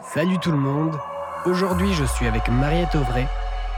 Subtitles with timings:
[0.00, 0.96] Salut tout le monde.
[1.44, 3.26] Aujourd'hui, je suis avec Mariette Auvray.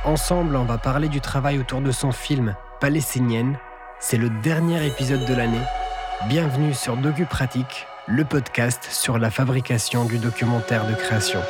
[0.05, 3.59] Ensemble, on va parler du travail autour de son film Palestinienne.
[4.01, 5.63] C'est le dernier épisode de l'année.
[6.29, 11.41] Bienvenue sur DocuPratique, le podcast sur la fabrication du documentaire de création.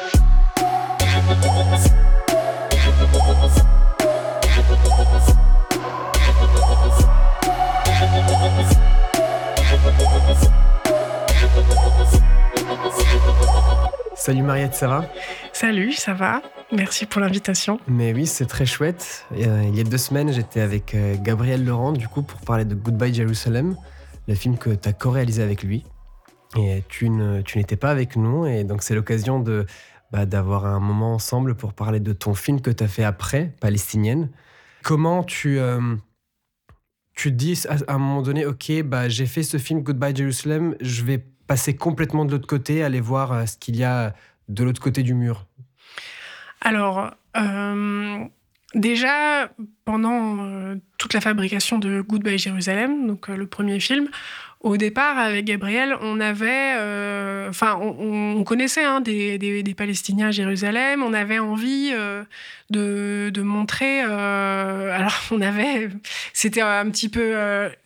[14.21, 15.11] Salut Mariette, ça va?
[15.55, 16.43] Salut, ça va?
[16.73, 17.81] Merci pour l'invitation.
[17.89, 19.25] Mais oui, c'est très chouette.
[19.33, 22.67] Euh, il y a deux semaines, j'étais avec euh, Gabriel Laurent, du coup, pour parler
[22.67, 23.77] de Goodbye Jerusalem,
[24.29, 25.87] le film que tu as co-réalisé avec lui.
[26.59, 29.65] Et tu, n'étais pas avec nous, et donc c'est l'occasion de,
[30.11, 33.55] bah, d'avoir un moment ensemble pour parler de ton film que tu as fait après,
[33.59, 34.29] Palestinienne.
[34.83, 35.97] Comment tu, euh,
[37.15, 40.77] tu te dis à un moment donné, ok, bah, j'ai fait ce film Goodbye Jerusalem,
[40.83, 44.15] je vais passer complètement de l'autre côté, aller voir euh, ce qu'il y a
[44.49, 45.47] de l'autre côté du mur?
[46.61, 48.25] Alors, euh,
[48.75, 49.51] déjà,
[49.85, 54.09] pendant euh, toute la fabrication de Goodbye Jérusalem, donc le premier film,
[54.63, 60.31] au départ, avec Gabriel, on avait, euh, enfin, on, connaissait hein, des, des, Palestiniens à
[60.33, 61.03] Jérusalem.
[61.03, 62.23] On avait envie euh,
[62.69, 64.03] de, de, montrer.
[64.05, 65.89] Euh, alors, on avait,
[66.35, 67.35] c'était un petit peu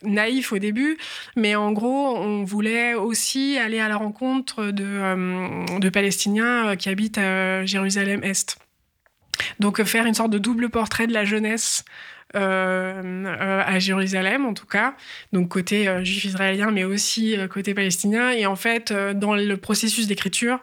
[0.02, 0.98] naïf au début,
[1.36, 7.18] mais en gros, on voulait aussi aller à la rencontre de, de Palestiniens qui habitent
[7.18, 8.63] à Jérusalem-Est.
[9.60, 14.54] Donc, faire une sorte de double portrait de la jeunesse euh, euh, à Jérusalem en
[14.54, 14.94] tout cas,
[15.32, 18.30] donc côté euh, juif israélien, mais aussi côté palestinien.
[18.30, 20.60] Et en fait, dans le processus d'écriture,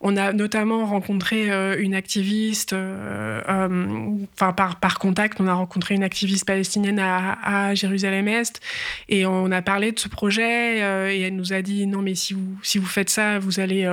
[0.00, 1.48] on a notamment rencontré
[1.78, 8.60] une activiste, enfin par, contact, on a rencontré une activiste palestinienne à, Jérusalem-Est
[9.08, 10.78] et on a parlé de ce projet
[11.16, 13.86] et elle nous a dit non mais si vous, si vous faites ça, vous allez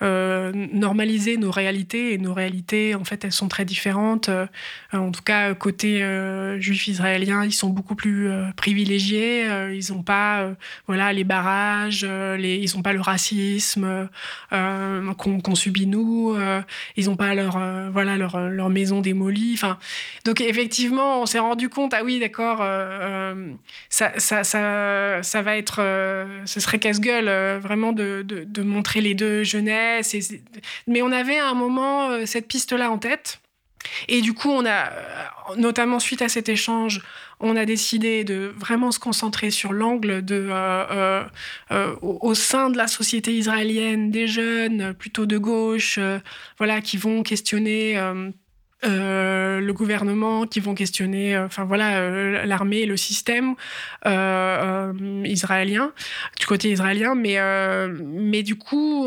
[0.00, 2.12] euh, normaliser nos réalités.
[2.12, 4.28] Et nos réalités, en fait, elles sont très différentes.
[4.28, 4.46] Euh,
[4.92, 9.46] en tout cas, côté euh, juif israélien, ils sont beaucoup plus privilégiés.
[9.72, 10.50] ils n'ont pas
[10.86, 14.08] voilà, les barrages, ils n'ont pas le racisme
[14.50, 16.36] qu'on subit nous.
[16.96, 17.58] ils n'ont pas leur,
[17.90, 19.52] voilà, leur, maison démolie.
[19.54, 19.78] Enfin,
[20.24, 22.58] donc, effectivement, on s'est rendu compte, ah oui, d'accord,
[23.88, 25.82] ça, ça, ça, va être,
[26.44, 30.14] ce serait casse-gueule vraiment de, montrer les deux jeunesses
[30.86, 33.40] mais on avait à un moment euh, cette piste-là en tête.
[34.08, 37.02] Et du coup, on a, euh, notamment suite à cet échange,
[37.40, 41.24] on a décidé de vraiment se concentrer sur l'angle de, euh,
[42.02, 46.00] au, sein de la société israélienne, des jeunes plutôt de gauche,
[46.58, 47.94] voilà, qui vont questionner.
[48.82, 53.56] le gouvernement qui vont questionner enfin voilà l'armée le système
[55.24, 55.90] israélien
[56.38, 57.38] du côté israélien mais
[57.98, 59.04] mais du coup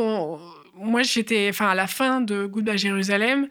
[0.81, 3.47] moi, j'étais, enfin, à la fin de Goodbye Jérusalem,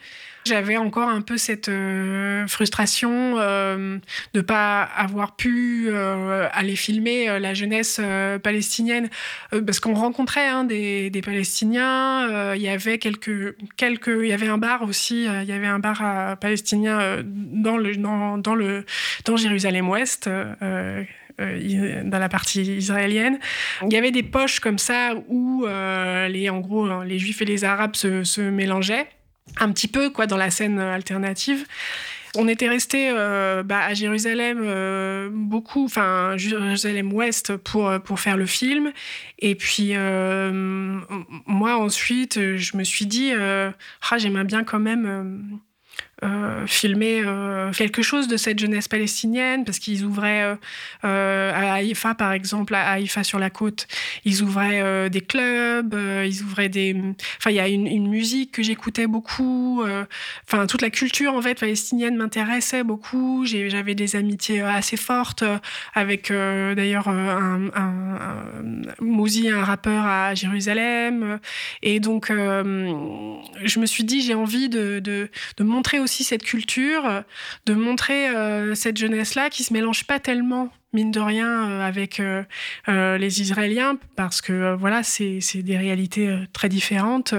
[0.46, 3.98] j'avais encore un peu cette euh, frustration euh,
[4.32, 8.00] de ne pas avoir pu euh, aller filmer la jeunesse
[8.42, 9.10] palestinienne
[9.50, 12.54] parce qu'on rencontrait hein, des, des, Palestiniens.
[12.54, 15.24] Il y avait quelques, quelques, il y avait un bar aussi.
[15.24, 18.84] Il y avait un bar palestinien dans le dans, dans le
[19.24, 23.38] dans Jérusalem Ouest dans la partie israélienne.
[23.86, 27.46] Il y avait des poches comme ça où les, en gros, hein, les juifs et
[27.46, 29.08] les arabes se, se mélangeaient
[29.58, 31.66] un petit peu quoi dans la scène alternative.
[32.36, 34.60] On était resté euh, bah, à Jérusalem
[35.32, 38.92] beaucoup, enfin Jérusalem Ouest pour pour faire le film.
[39.40, 39.94] Et puis
[40.52, 45.60] moi ensuite, je me suis dit, ah j'aimerais bien quand même
[46.22, 50.54] euh, filmer euh, quelque chose de cette jeunesse palestinienne, parce qu'ils ouvraient
[51.04, 53.86] euh, à Haïfa, par exemple, à Haïfa sur la côte,
[54.26, 55.94] ils ouvraient des clubs,
[56.26, 56.94] ils ouvraient des...
[57.38, 59.82] Enfin, il y a une, musique que j'écoutais beaucoup,
[60.46, 65.44] enfin, toute la culture, en fait, palestinienne m'intéressait beaucoup, j'avais des amitiés assez fortes
[65.94, 71.38] avec, d'ailleurs, un, un, un, un rappeur à Jérusalem,
[71.82, 76.42] et donc, je me suis dit, j'ai envie de, de, de montrer aussi aussi cette
[76.42, 77.22] culture,
[77.66, 82.18] de montrer euh, cette jeunesse-là qui se mélange pas tellement mine de rien, euh, avec
[82.18, 82.42] euh,
[82.88, 87.34] euh, les Israéliens, parce que voilà, c'est des réalités très différentes.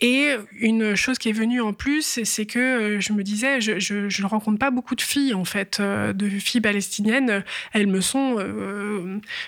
[0.00, 4.22] Et une chose qui est venue en plus, c'est que je me disais, je, je,
[4.22, 7.44] ne rencontre pas beaucoup de filles, en fait, de filles palestiniennes.
[7.72, 8.36] Elles me sont.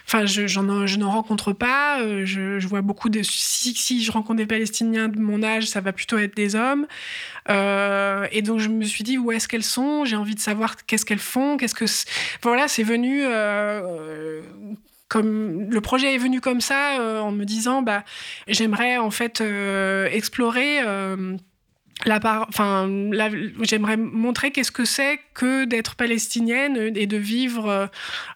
[0.06, 1.98] Enfin, je, je n'en rencontre pas.
[2.24, 3.22] Je, vois beaucoup de.
[3.22, 6.86] Si, si, je rencontre des Palestiniens de mon âge, ça va plutôt être des hommes.
[7.48, 10.04] et donc, je me suis dit, où est-ce qu'elles sont?
[10.04, 11.56] J'ai envie de savoir qu'est-ce qu'elles font.
[11.56, 11.86] Qu'est-ce que.
[12.42, 14.42] Voilà, c'est venu euh,
[15.08, 18.04] comme le projet est venu comme ça, en me disant, bah,
[18.46, 19.42] j'aimerais en fait
[20.10, 20.80] explorer
[22.04, 22.88] la part, enfin,
[23.62, 27.90] j'aimerais montrer qu'est-ce que c'est que d'être palestinienne et de vivre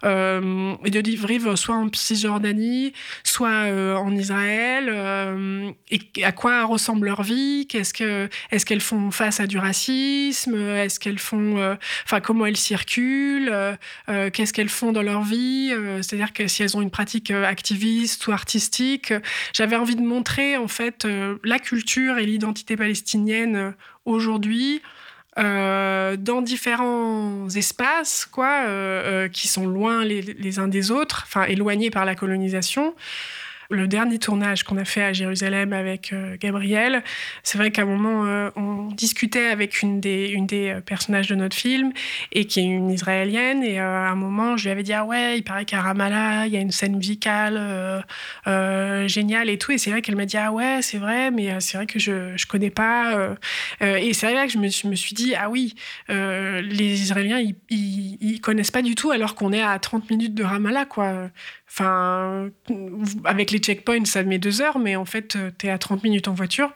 [0.05, 2.93] euh, et de vivre soit en Cisjordanie,
[3.25, 8.81] soit euh, en Israël, euh, et à quoi ressemble leur vie, qu'est-ce que, est-ce qu'elles
[8.81, 13.53] font face à du racisme, est-ce qu'elles font, enfin, comment elles circulent,
[14.33, 15.73] qu'est-ce qu'elles font dans leur vie,
[16.03, 19.13] c'est-à-dire que si elles ont une pratique activiste ou artistique,
[19.53, 21.07] j'avais envie de montrer en fait
[21.45, 23.71] la culture et l'identité palestinienne euh,
[24.05, 24.83] aujourd'hui
[25.39, 31.45] euh, dans différents espaces, quoi, euh, qui sont loin les, les, uns des autres, enfin
[31.45, 32.95] éloignés par la colonisation.
[33.69, 37.03] Le dernier tournage qu'on a fait à Jérusalem avec euh, Gabriel,
[37.43, 41.57] c'est vrai qu'à un moment, euh, on discutait avec une des, euh, personnages de notre
[41.57, 41.93] film,
[42.33, 45.39] et qui est une israélienne, et à un moment, je lui avais dit Ah ouais,
[45.39, 48.05] il paraît qu'à Ramallah, il y a une scène musicale
[49.07, 49.73] géniale et tout.
[49.73, 52.13] Et c'est vrai qu'elle m'a dit Ah ouais, c'est vrai, mais c'est vrai que je
[52.13, 53.37] ne connais pas.
[53.81, 55.75] et c'est vrai que je me, je me, suis dit Ah oui,
[56.09, 60.35] les Israéliens, ils, ils, ils, connaissent pas du tout, alors qu'on est à 30 minutes
[60.35, 61.31] de Ramallah, quoi.
[61.79, 62.49] Enfin,
[63.25, 66.05] avec les checkpoints, ça met deux heures, mais en fait, euh, tu es à 30
[66.05, 66.73] minutes en voiture.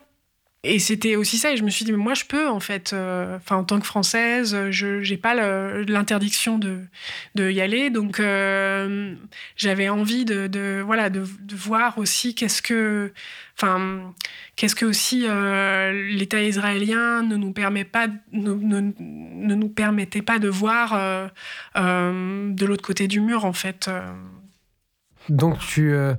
[0.63, 2.93] Et c'était aussi ça, et je me suis dit, mais moi je peux en fait,
[2.93, 5.35] euh, enfin en tant que française, je n'ai pas
[5.85, 6.87] l'interdiction de,
[7.51, 9.15] y aller, donc euh,
[9.57, 13.11] j'avais envie de, voilà de, voir aussi qu'est-ce que,
[13.57, 14.13] enfin
[14.57, 15.21] qu'est-ce que aussi
[16.15, 21.31] l'État israélien ne nous permet pas, ne, nous permettait pas de voir
[21.75, 23.89] de l'autre côté du mur en fait.
[25.31, 26.15] Donc, tu euh,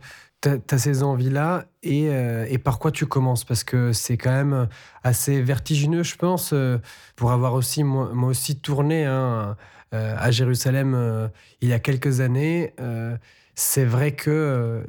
[0.46, 3.44] as, ces envies-là euh, et, par quoi tu commences?
[3.44, 4.68] Parce que c'est quand même
[5.04, 6.78] assez vertigineux, je pense, euh,
[7.16, 9.56] pour avoir aussi, moi, aussi tourné hein,
[9.92, 11.30] à Jérusalem
[11.60, 12.74] il y a quelques années.
[13.56, 14.86] c'est vrai que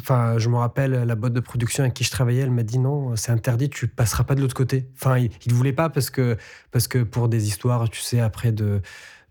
[0.00, 2.80] enfin, je me rappelle, la boîte de production avec qui je travaillais, elle m'a dit
[2.80, 4.88] non, c'est interdit, tu passeras pas de l'autre côté.
[4.96, 6.36] Enfin, il ne voulait pas parce que,
[6.72, 8.82] parce que pour des histoires, tu sais, après de,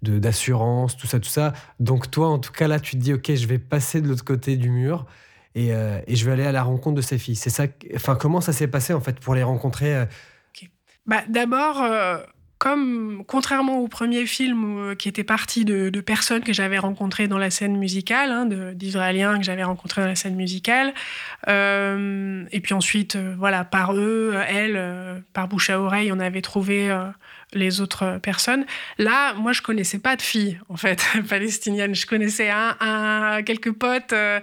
[0.09, 1.53] d'assurance, tout ça, tout ça.
[1.79, 4.25] Donc toi, en tout cas, là, tu te dis, OK, je vais passer de l'autre
[4.25, 5.05] côté du mur
[5.55, 7.37] et, euh, je vais aller à la rencontre de ces filles.
[7.37, 7.63] C'est ça.
[7.95, 10.05] Enfin, comment ça s'est passé en fait pour les rencontrer euh?
[11.05, 12.17] bah, D'abord, euh,
[12.57, 17.49] comme contrairement au premier film qui était parti de, personnes que j'avais rencontrées dans la
[17.51, 20.93] scène musicale, hein, d'Israéliens que j'avais rencontrés dans la scène musicale,
[21.47, 26.89] et puis ensuite, voilà, par eux, elles, par bouche à oreille, on avait trouvé
[27.55, 28.65] les autres personnes.
[28.97, 31.95] Là, moi, je connaissais pas de filles, en fait, palestiniennes.
[31.95, 34.39] Je connaissais un, quelques potes euh,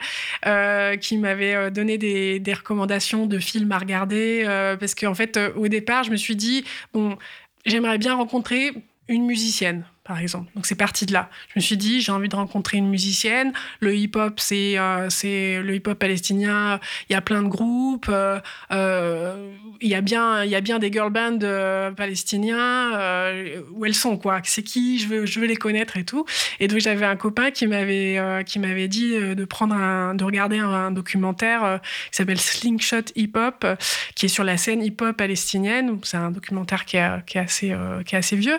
[0.47, 4.45] euh, qui m'avaient euh, donné des, recommandations de films à regarder,
[4.79, 7.17] parce qu'en fait, au départ, je me suis dit, bon,
[7.65, 8.73] j'aimerais bien rencontrer
[9.09, 10.51] une musicienne par exemple.
[10.57, 11.31] Donc c'est parti de là.
[11.49, 13.53] Je me suis dit, j'ai envie de rencontrer une musicienne.
[13.81, 16.81] Le hip-hop, c'est euh, le hip-hop palestinien.
[17.09, 18.09] Il y a plein de groupes.
[18.09, 18.41] Euh,
[18.73, 21.39] euh, il y a bien il y a bien des girl bands
[21.97, 23.33] palestiniens
[23.73, 24.41] où elles sont quoi.
[24.45, 26.25] C'est qui Je veux je veux les connaître et tout.
[26.59, 28.59] Et donc j'avais un copain qui m'avait qui
[28.89, 33.67] dit de prendre un de regarder un, documentaire qui s'appelle Slingshot Hip Hop,
[34.15, 35.99] qui est sur la scène hip-hop palestinienne.
[36.03, 38.59] C'est un documentaire qui est, qui est assez qui est assez vieux.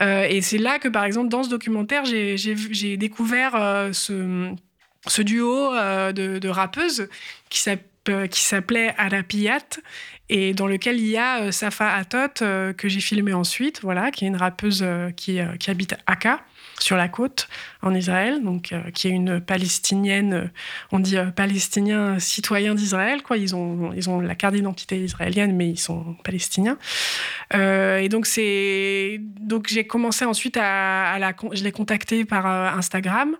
[0.00, 6.12] et c'est là que, par exemple, dans ce documentaire, j'ai découvert euh, ce, duo euh,
[6.12, 7.08] de, rappeuses
[7.50, 9.80] qui s'appelait Arapiyat
[10.28, 12.44] et dans lequel il y a euh, Safa Atot
[12.76, 14.84] que j'ai filmé ensuite, voilà, qui est une rappeuse
[15.16, 16.40] qui, qui habite Aka
[16.84, 17.48] sur la côte
[17.80, 20.44] en Israël, donc euh, qui est une palestinienne, euh,
[20.92, 23.38] on dit euh, palestinien citoyen d'Israël, quoi.
[23.38, 26.76] Ils ont, ils ont la carte d'identité israélienne, mais ils sont palestiniens.
[27.54, 33.34] et donc c'est, donc j'ai commencé ensuite à, la, je l'ai contactée par Instagram,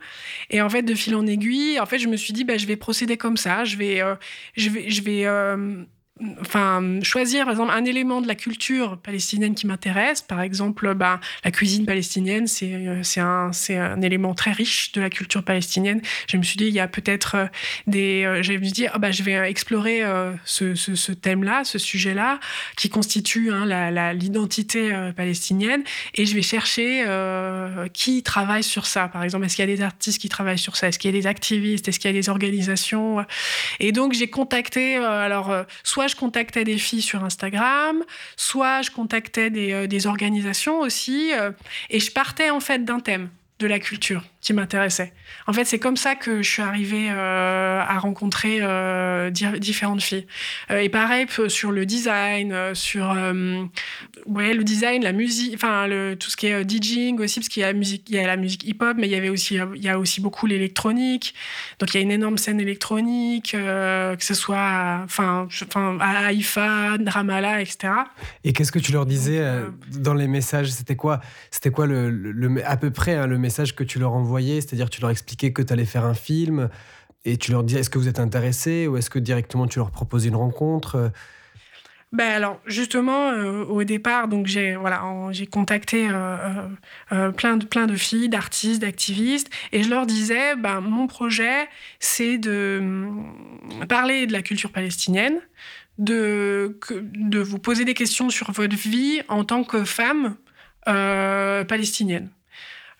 [0.48, 2.66] et en fait de fil en aiguille, en fait je me suis dit, bah, je
[2.66, 4.02] vais procéder comme ça, je vais,
[4.56, 5.26] je vais, je vais
[6.40, 10.22] enfin, choisir par exemple un élément de la culture palestinienne qui m'intéresse.
[10.22, 15.10] Par exemple, bah, la cuisine palestinienne, c'est euh, un, un élément très riche de la
[15.10, 16.00] culture palestinienne.
[16.28, 17.46] Je me suis dit, il y a peut-être euh,
[17.88, 18.24] des.
[18.24, 20.02] Euh, je me dit, oh, bah, je vais explorer
[20.44, 22.38] ce, ce, thème-là, ce sujet-là,
[22.76, 25.82] qui constitue hein, l'identité palestinienne,
[26.14, 27.04] et je vais chercher
[27.92, 29.08] qui travaille sur ça.
[29.08, 30.88] Par exemple, est-ce qu'il y a des artistes qui travaillent sur ça?
[30.88, 31.88] Est-ce qu'il y a des activistes?
[31.88, 33.24] Est-ce qu'il y a des organisations?
[33.80, 38.02] Et donc, j'ai contacté, alors, soit je contactais des filles sur Instagram,
[38.36, 41.50] soit je contactais des, euh, organisations aussi, euh,
[41.90, 44.22] et je partais en fait d'un thème de la culture.
[44.44, 45.14] Qui m'intéressait.
[45.46, 50.26] En fait, c'est comme ça que je suis arrivée euh, à rencontrer euh, différentes filles.
[50.70, 53.16] Euh, et pareil sur le design, sur
[54.26, 57.62] ouais, le design, la musique, enfin le, tout ce qui est DJing aussi, parce qu'il
[57.62, 59.58] y a la musique, il y a la musique hip-hop, mais il y avait aussi,
[59.76, 61.34] il y a aussi beaucoup l'électronique.
[61.78, 65.48] Donc il y a une énorme scène électronique, que ce soit, enfin,
[66.00, 67.94] à Haïfa, Ramallah, etc.
[68.44, 69.42] Et qu'est-ce que tu leur disais
[69.90, 70.70] dans les messages?
[70.70, 71.20] C'était quoi,
[71.50, 75.00] c'était quoi le, le, à peu près hein, le message que tu leur c'est-à-dire tu
[75.00, 76.68] leur expliquais que tu allais faire un film
[77.24, 79.90] et tu leur disais est-ce que vous êtes intéressés ou est-ce que directement tu leur
[79.90, 81.12] proposais une rencontre?
[82.14, 86.68] Ben alors justement euh, au départ donc j'ai voilà j'ai contacté euh,
[87.10, 91.68] euh, plein de plein de filles d'artistes d'activistes et je leur disais ben mon projet
[91.98, 93.34] c'est de hum,
[93.88, 95.40] parler de la culture palestinienne
[95.98, 100.36] de de vous poser des questions sur votre vie en tant que femme
[100.84, 102.30] palestinienne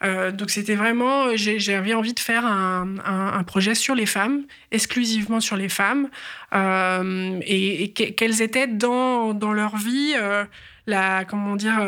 [0.04, 5.56] euh, donc c'était vraiment, j'avais envie de faire un, projet sur les femmes, exclusivement sur
[5.56, 6.08] les femmes,
[6.54, 10.44] euh, et, quelles étaient dans, dans leur vie euh,
[10.86, 11.80] la, comment dire,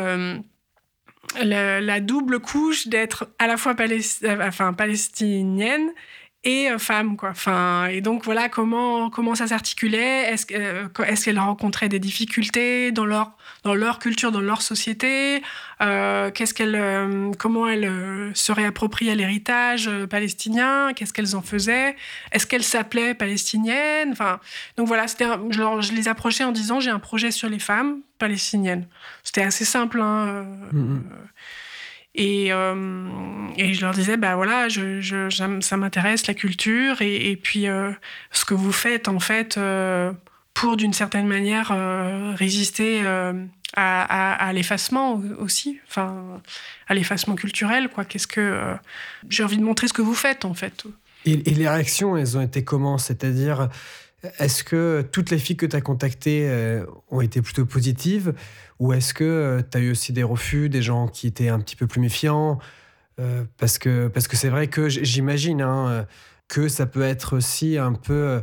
[1.41, 5.91] la, double couche d'être à la fois palestinienne
[6.47, 7.29] et euh, femme quoi.
[7.29, 10.31] Enfin et donc voilà comment comment ça s'articulait.
[10.31, 15.43] Est-ce euh, est-ce qu'elles rencontraient des difficultés dans leur dans leur culture dans leur société?
[15.81, 20.93] Euh, qu'est-ce qu'elles comment elles se réappropriaient l'héritage palestinien?
[20.95, 21.95] Qu'est-ce qu'elles en faisaient?
[22.31, 24.39] Est-ce qu'elles s'appelaient palestiniennes enfin
[24.77, 27.99] donc voilà c'était je, je, les approchais en disant j'ai un projet sur les femmes
[28.19, 28.87] palestiniennes.
[29.23, 31.01] C'était assez simple hein, mm-hmm.
[32.17, 33.05] Et, euh,
[33.57, 34.67] et, je leur disais, bah voilà,
[35.61, 37.91] ça m'intéresse la culture et, puis euh,
[38.31, 40.11] ce que vous faites en fait euh,
[40.55, 41.71] pour d'une certaine manière
[42.35, 43.03] résister
[43.75, 46.41] à, à, l'effacement aussi, enfin
[46.87, 48.03] à l'effacement culturel quoi.
[48.03, 48.75] Qu'est-ce que
[49.29, 50.85] j'ai envie de montrer ce que vous faites en fait.
[51.25, 52.97] Et, et les réactions, elles ont été comment?
[52.97, 53.69] C'est-à-dire,
[54.39, 58.33] est-ce que toutes les filles que tu as contactées ont été plutôt positives?
[58.79, 61.59] Ou est-ce que euh, tu as eu aussi des refus, des gens qui étaient un
[61.59, 62.59] petit peu plus méfiants?
[63.19, 66.03] Euh, Parce que parce que c'est vrai que j'imagine hein, euh,
[66.47, 68.41] que ça peut être aussi un peu.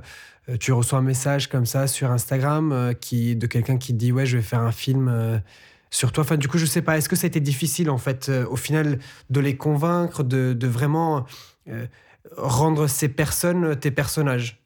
[0.60, 4.26] tu reçois un message comme ça sur Instagram qui, de quelqu'un qui te dit Ouais,
[4.26, 5.42] je vais faire un film
[5.90, 6.22] sur toi.
[6.24, 6.98] Enfin, du coup, je sais pas.
[6.98, 8.98] Est-ce que ça a été difficile, en fait, au final,
[9.30, 11.24] de les convaincre, de, de vraiment
[12.36, 14.63] rendre ces personnes tes personnages?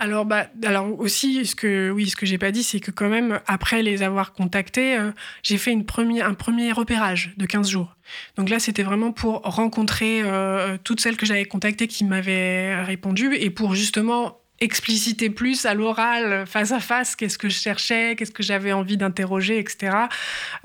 [0.00, 3.10] Alors, bah, alors aussi, ce que oui, ce que j'ai pas dit, c'est que quand
[3.10, 7.68] même, après les avoir contactés, euh, j'ai fait une première, un premier repérage de 15
[7.68, 7.94] jours.
[8.36, 13.34] Donc là, c'était vraiment pour rencontrer euh, toutes celles que j'avais contactées qui m'avaient répondu
[13.34, 18.30] et pour justement expliciter plus à l'oral, face à face, qu'est-ce que je cherchais, qu'est-ce
[18.30, 19.96] que j'avais envie d'interroger, etc.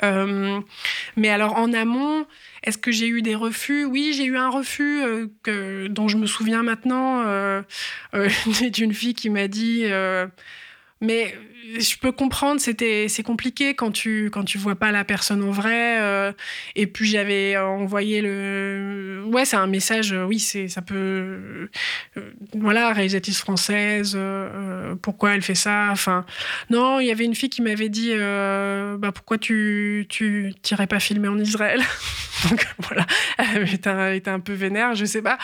[0.04, 0.60] Euh,
[1.16, 2.25] mais alors en amont,
[2.64, 3.86] est-ce que j'ai eu des refus?
[3.86, 7.62] Oui, j'ai eu un refus euh, que, dont je me souviens maintenant euh,
[8.14, 8.30] euh
[8.74, 9.86] d'une fille qui m'a dit
[11.02, 11.36] mais
[11.77, 15.51] je peux comprendre, c'était c'est compliqué quand tu quand tu vois pas la personne en
[15.51, 16.00] vrai.
[16.01, 16.31] Euh,
[16.75, 20.95] et puis j'avais envoyé le ouais c'est un message euh, oui c'est ça peut
[22.17, 24.17] euh, voilà réalisatrice française
[25.01, 26.25] pourquoi elle fait ça enfin
[26.69, 31.00] non il y avait une fille qui m'avait dit bah pourquoi tu tu t'irais pas
[31.00, 31.81] filmer en Israël
[32.50, 33.05] donc voilà
[33.38, 33.74] elle
[34.13, 35.38] était, un, peu vénère je sais pas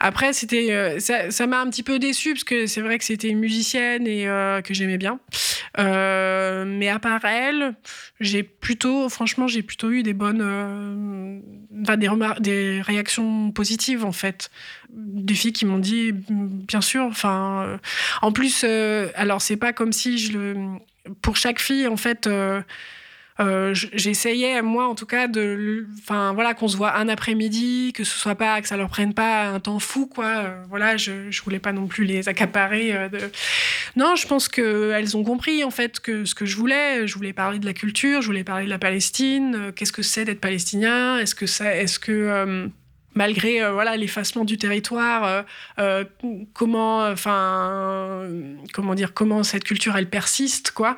[0.00, 3.40] après c'était ça m'a un petit peu déçu parce que c'est vrai que c'était une
[3.40, 4.24] musicienne et
[4.64, 5.20] que j'ai bien.
[5.78, 7.74] Euh, mais à part elle,
[8.20, 11.40] j'ai plutôt, franchement, j'ai plutôt eu des bonnes, euh,
[11.96, 12.08] des,
[12.40, 14.50] des réactions positives en fait.
[14.90, 17.04] Des filles qui m'ont dit, bien sûr.
[17.04, 17.78] Enfin, euh,
[18.22, 18.64] en plus,
[19.14, 20.56] alors c'est pas comme si je le,
[21.22, 22.28] pour chaque fille en fait
[23.40, 28.02] euh, j'essayais moi en tout cas de enfin voilà qu'on se voit un après-midi que
[28.02, 30.26] ce soit pas que ça leur prenne pas un temps fou quoi.
[30.26, 33.20] Euh, voilà je, je voulais pas non plus les accaparer euh, de...
[33.94, 37.14] non je pense que elles ont compris en fait que ce que je voulais je
[37.14, 40.40] voulais parler de la culture je voulais parler de la Palestine qu'est-ce que c'est d'être
[40.40, 42.68] palestinien est-ce que ça est-ce que
[43.14, 45.44] malgré voilà l'effacement du territoire
[46.54, 48.26] comment enfin
[48.72, 50.96] comment dire comment cette culture elle persiste quoi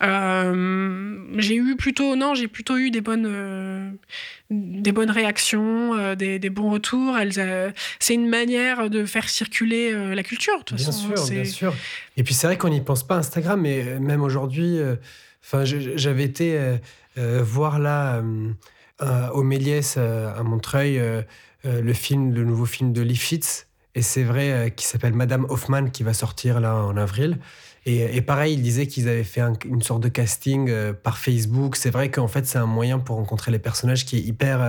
[0.00, 3.90] j'ai eu plutôt non, j'ai plutôt eu des bonnes euh,
[4.50, 7.16] des bonnes réactions, euh, des, des, bons retours.
[7.98, 10.64] c'est une manière de faire circuler la culture.
[10.70, 11.74] De bien sûr, bien sûr.
[12.16, 14.78] Et puis c'est vrai qu'on n'y pense pas Instagram, mais même aujourd'hui,
[15.44, 16.58] enfin, j'avais été
[17.16, 18.22] voir là
[19.32, 21.00] au Méliès à Montreuil
[21.64, 26.02] le film, le nouveau film de Lifshitz, et c'est vrai qui s'appelle Madame Hoffman qui
[26.02, 27.38] va sortir là en avril.
[27.88, 31.76] Et, pareil, il disait qu'ils avaient fait une sorte de casting euh, par Facebook.
[31.76, 34.60] C'est vrai qu'en fait, c'est un moyen pour rencontrer les personnages qui est hyper,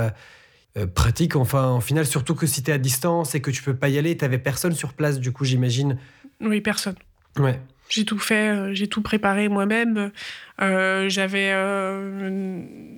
[0.77, 3.63] euh, pratique, enfin, en final, surtout que si tu es à distance et que tu
[3.63, 5.97] peux pas y aller, tu n'avais personne sur place, du coup, j'imagine.
[6.39, 6.95] Oui, personne.
[7.39, 7.59] Ouais.
[7.89, 10.11] J'ai tout fait, j'ai tout préparé moi-même.
[10.59, 11.53] j'avais,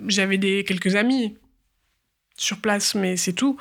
[0.07, 1.37] j'avais des quelques amis
[2.39, 3.57] sur place, mais c'est tout.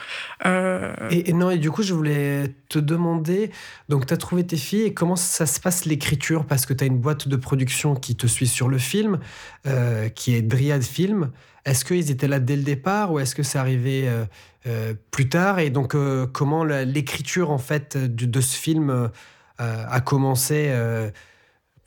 [0.46, 3.50] Euh, et, non, et du coup, je voulais te demander,
[3.88, 6.44] donc tu as trouvé tes filles, et comment ça se passe l'écriture?
[6.46, 9.18] Parce que tu as une boîte de production qui te suit sur le film,
[9.66, 11.30] euh, qui est Dryad Film.
[11.64, 14.08] Est-ce qu'ils étaient là dès le départ ou est-ce que c'est arrivé
[14.66, 15.58] euh, plus tard?
[15.58, 15.94] Et donc,
[16.32, 19.10] comment l'écriture, en fait, de, de ce film
[19.58, 20.72] a commencé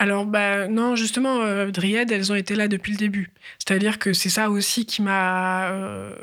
[0.01, 3.29] alors, bah, non, justement, Dryad, elles ont été là depuis le début.
[3.59, 6.15] C'est-à-dire que c'est ça aussi qui m'a euh,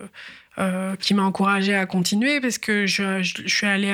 [1.01, 3.93] qui m'a encouragé à continuer parce que je, suis allée,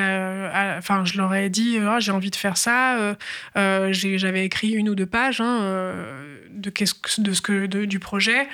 [0.78, 2.98] enfin, je leur ai dit, oh, j'ai envie de faire ça.
[2.98, 3.14] Euh,
[3.56, 5.94] euh, j'avais écrit une ou deux pages hein,
[6.50, 6.72] de,
[7.18, 8.48] de ce que, du projet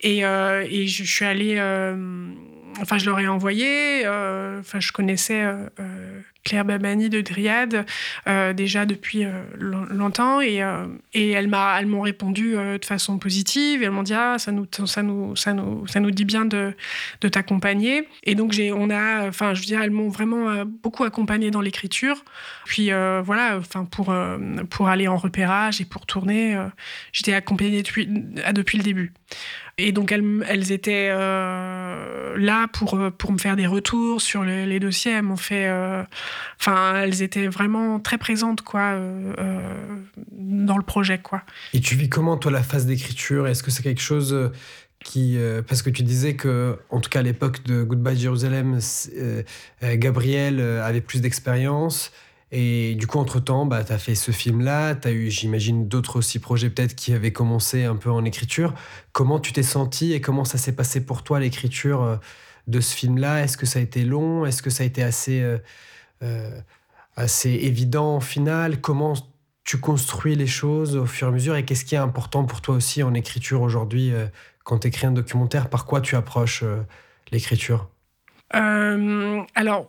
[0.00, 1.58] et, et je, je, suis allée
[2.80, 4.02] enfin, je leur ai envoyé.
[4.04, 7.84] Euh, enfin, je connaissais euh, euh, Claire Babani de Dryad
[8.54, 9.24] déjà depuis
[9.58, 10.62] longtemps et,
[11.14, 13.82] et elles m'ont répondu de façon positive.
[13.82, 16.74] Elles m'ont dit ah, ça nous ça nous ça nous ça nous dit bien de,
[17.20, 18.08] de t'accompagner.
[18.24, 22.24] Et donc on a enfin je veux dire elles m'ont vraiment beaucoup accompagné dans l'écriture.
[22.64, 24.14] Puis voilà enfin pour
[24.70, 26.56] pour aller en repérage et pour tourner
[27.12, 29.12] j'étais accompagnée depuis depuis le début.
[29.80, 34.42] Et donc, elles, elles étaient euh, là pour, euh, pour me faire des retours sur
[34.42, 35.12] les, dossiers.
[35.12, 35.68] Elles m'ont fait.
[36.28, 38.98] Euh, enfin, elles étaient vraiment très présentes, quoi,
[40.32, 41.42] dans le projet, quoi.
[41.72, 43.46] Et tu vis comment, toi, la phase d'écriture?
[43.46, 44.50] Est-ce que c'est quelque chose
[45.04, 45.38] qui.
[45.66, 48.78] parce que tu disais que, en tout cas, à l'époque de Goodbye Jerusalem,
[49.82, 52.12] Gabriel avait plus d'expérience.
[52.50, 56.16] Et du coup, entre-temps, bah, tu as fait ce film-là, tu as eu, j'imagine, d'autres
[56.18, 58.74] aussi projets peut-être qui avaient commencé un peu en écriture.
[59.12, 62.16] Comment tu t'es senti et comment ça s'est passé pour toi l'écriture euh,
[62.66, 63.42] de ce film-là?
[63.42, 64.46] Est-ce que ça a été long?
[64.46, 65.58] Est-ce que ça a été assez, euh, euh,
[67.16, 69.14] assez évident au final Comment
[69.64, 72.60] tu construis les choses au fur et à mesure Et qu'est-ce qui est important pour
[72.60, 74.12] toi aussi en écriture aujourd'hui
[74.64, 75.68] quand tu écris un documentaire?
[75.68, 76.64] Par quoi tu approches
[77.30, 77.88] l'écriture?
[78.50, 79.88] Alors,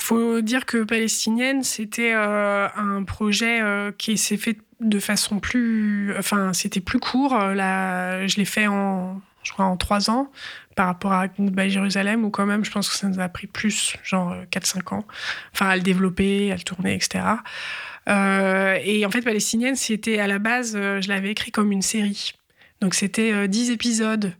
[0.00, 6.14] faut dire que Palestinienne, c'était euh, un projet euh, qui s'est fait de façon plus.
[6.18, 7.34] Enfin, c'était plus court.
[7.34, 10.30] Euh, là, je l'ai fait en, je crois, en trois ans
[10.78, 11.28] par rapport à
[11.68, 15.04] Jérusalem, où quand même, je pense que ça nous a pris plus, genre 4-5 ans.
[15.52, 17.24] Enfin, à le développer, à le tourner, etc.
[18.06, 22.32] et en fait, Palestinienne, c'était à la base, je l'avais écrit comme une série.
[22.80, 24.32] Donc c'était 10 épisodes.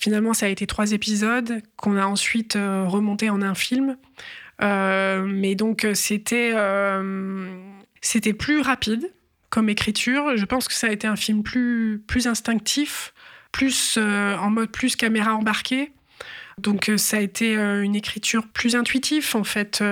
[0.00, 3.96] finalement, ça a été trois épisodes qu'on a ensuite remonté en un film.
[4.62, 7.48] Euh, mais donc euh, c'était euh,
[8.00, 9.10] c'était plus rapide
[9.48, 10.36] comme écriture.
[10.36, 13.14] Je pense que ça a été un film plus plus instinctif,
[13.52, 15.92] plus en mode plus caméra embarquée.
[16.58, 19.82] Donc ça a été une écriture plus intuitive en fait.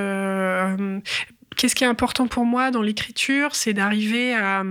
[1.56, 4.64] Qu'est-ce qui est important pour moi dans l'écriture, c'est d'arriver à,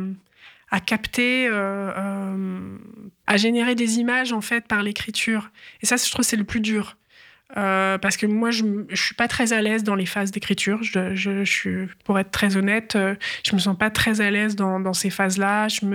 [0.69, 5.49] à, capter, à générer des images en fait par l'écriture.
[5.81, 6.95] Et ça, je trouve, c'est le plus dur.
[7.55, 10.81] Euh, parce que moi, je ne suis pas très à l'aise dans les phases d'écriture.
[12.03, 15.67] Pour être très honnête, euh, je me sens pas très à l'aise dans, ces phases-là.
[15.69, 15.85] Je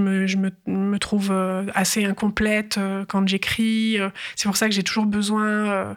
[0.00, 3.98] me, trouve euh, assez incomplète quand j'écris.
[4.36, 5.96] C'est pour ça que j'ai toujours besoin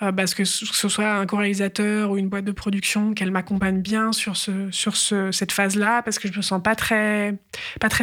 [0.00, 4.70] que ce soit un co-réalisateur ou une boîte de production, qu'elle m'accompagne bien sur, ce,
[4.70, 7.36] sur ce, cette phase-là, parce que je me sens pas très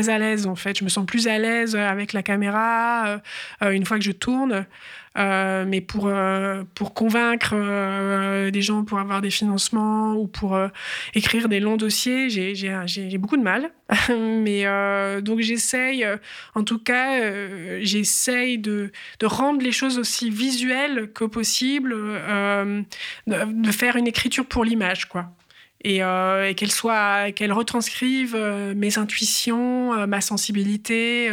[0.07, 0.77] à l'aise en fait.
[0.77, 3.19] Je me sens plus à l'aise avec la caméra
[3.61, 4.67] une fois que je tourne.
[5.17, 10.57] Euh, mais pour, euh, pour convaincre euh, des gens pour avoir des financements ou pour
[11.15, 13.71] écrire des longs dossiers, j'ai beaucoup de mal.
[14.09, 14.65] mais
[15.21, 16.05] donc j'essaye,
[16.55, 17.21] en tout cas,
[17.81, 22.83] j'essaye de, de, rendre les choses aussi visuelles que possible, de,
[23.27, 25.36] de, faire une écriture pour l'image, quoi.
[25.85, 31.31] Euh, et, qu'elle soit, qu'elle retranscrive euh, mes intuitions, euh, ma sensibilité,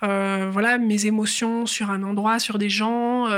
[0.00, 3.28] voilà, mes émotions sur un endroit, sur des gens,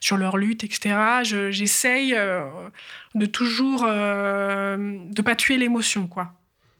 [0.00, 1.22] sur leur lutte, etc.
[1.50, 2.14] j'essaye
[3.14, 6.32] de toujours de pas tuer l'émotion, quoi.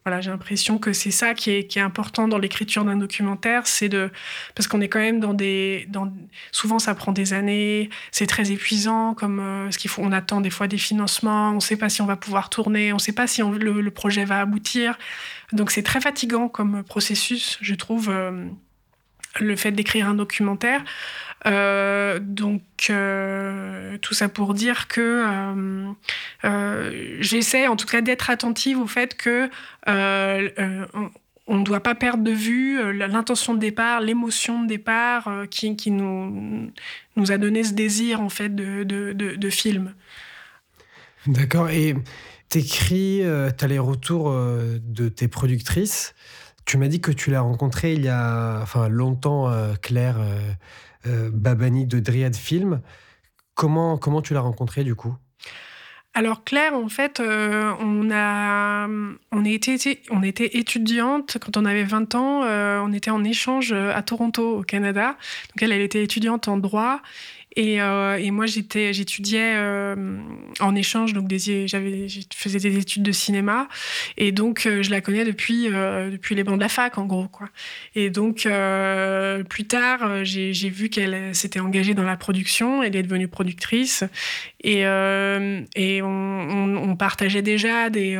[0.04, 4.10] Voilà, j'ai l'impression que c'est ça qui est, important dans l'écriture d'un documentaire, c'est de
[4.54, 6.10] parce qu'on est quand même dans des dans,
[6.52, 10.40] souvent ça prend des années, c'est très épuisant comme euh, ce qu'il faut on attend
[10.40, 13.00] des fois des financements, on ne sait pas si on va pouvoir tourner, on ne
[13.00, 14.98] sait pas si le, projet va aboutir.
[15.52, 18.46] Donc c'est très fatigant comme processus, je trouve euh,
[19.38, 20.82] le fait d'écrire un documentaire.
[21.46, 25.94] Euh, donc euh, tout ça pour dire que
[26.44, 29.48] euh, j'essaie en tout cas d'être attentive au fait que
[31.46, 35.90] on ne doit pas perdre de vue l'intention de départ, l'émotion de départ qui, qui
[35.90, 36.70] nous,
[37.16, 39.94] nous a donné ce désir en fait de, de, de, film.
[41.26, 41.68] D'accord.
[41.70, 41.96] Et
[42.50, 43.22] t'écris,
[43.58, 46.14] tu as les retours de tes productrices.
[46.66, 50.18] Tu m'as dit que tu l'as rencontrée il y a enfin, longtemps, Claire
[51.04, 52.80] Babani de Dryad Film.
[53.54, 55.14] Comment, comment tu l'as rencontrée du coup?
[56.12, 58.88] Alors Claire, en fait, euh, on, a,
[59.30, 59.76] on, était,
[60.10, 62.42] on était étudiante quand on avait 20 ans.
[62.42, 65.16] Euh, on était en échange à Toronto, au Canada.
[65.50, 67.00] Donc elle, elle était étudiante en droit.
[67.56, 69.96] Et, euh, et moi, j'étais, j'étudiais euh,
[70.60, 71.28] en échange, donc
[71.66, 73.68] j'avais, je faisais des études de cinéma,
[74.16, 77.28] et donc euh, je la connais depuis depuis les bancs de la fac, en gros,
[77.28, 77.48] quoi.
[77.94, 78.48] Et donc
[79.48, 84.04] plus tard, j'ai vu qu'elle s'était engagée dans la production, elle est devenue productrice,
[84.62, 84.80] et
[85.76, 88.18] et on, partageait déjà des,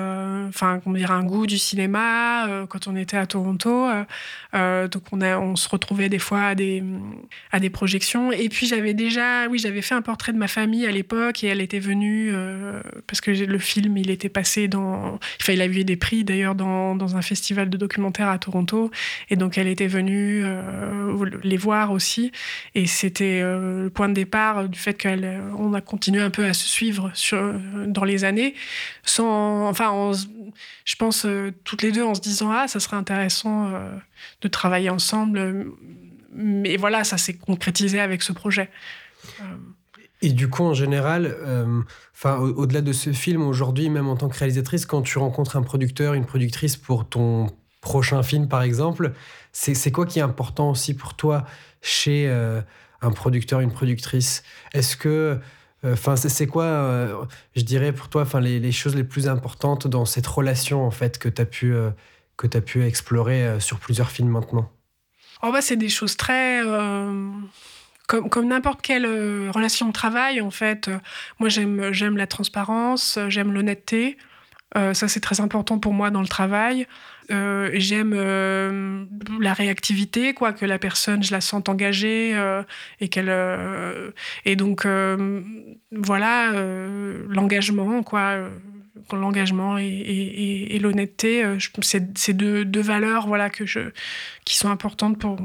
[0.49, 3.89] enfin, comment dire, un goût du cinéma quand on était à Toronto.
[4.53, 6.83] donc on on se retrouvait des fois à des
[7.53, 10.87] à des projections, et puis j'avais déjà oui, j'avais fait un portrait de ma famille
[10.87, 15.19] à l'époque et elle était venue euh, parce que le film, il était passé dans.
[15.41, 18.91] Enfin, il a eu des prix d'ailleurs dans, dans, un festival de documentaire à Toronto
[19.31, 22.31] et donc elle était venue euh, les voir aussi
[22.75, 26.55] et c'était euh, le point de départ du fait qu'on a continué un peu à
[26.55, 27.55] se suivre sur,
[27.87, 28.55] dans les années
[29.05, 29.69] sans.
[29.69, 30.13] Enfin,
[30.85, 31.27] je pense
[31.65, 33.71] toutes les deux en se disant ah, ça serait intéressant
[34.41, 35.67] de travailler ensemble
[36.33, 38.71] mais voilà, ça s'est concrétisé avec ce projet.
[40.23, 41.81] Et du coup, en général, euh,
[42.15, 45.63] enfin, au-delà de ce film, aujourd'hui, même en tant que réalisatrice, quand tu rencontres un
[45.63, 47.47] producteur, une productrice pour ton
[47.81, 49.13] prochain film, par exemple,
[49.53, 51.47] c'est quoi qui est important aussi pour toi
[51.81, 52.61] chez euh,
[53.01, 54.43] un producteur, une productrice?
[54.75, 55.37] Est-ce que, euh,
[55.85, 60.27] enfin, c'est quoi, je dirais pour toi, enfin, les, choses les plus importantes dans cette
[60.27, 61.75] relation en fait que tu as pu
[62.37, 64.71] que tu as pu explorer sur plusieurs films maintenant?
[65.43, 66.63] Oh bah c'est des choses très
[68.11, 70.99] comme, n'importe quelle euh, relation de travail, en fait, euh,
[71.39, 74.17] moi j'aime la transparence, j'aime l'honnêteté.
[74.77, 76.87] Euh, ça, c'est très important pour moi dans le travail.
[77.29, 78.15] j'aime
[79.41, 82.37] la réactivité, quoi, que la personne, je la sente engagée
[83.01, 83.33] et qu'elle.
[84.45, 84.87] et donc,
[85.93, 86.53] voilà,
[87.29, 88.51] l'engagement, quoi
[89.17, 93.81] l'engagement et, l'honnêteté, euh, c'est deux, deux, valeurs voilà, que je,
[94.45, 95.39] qui sont importantes pour,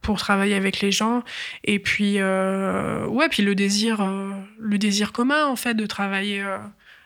[0.00, 1.22] pour travailler avec les gens.
[1.64, 6.44] Et puis, euh, ouais, puis le désir, euh, le désir commun, en fait, de travailler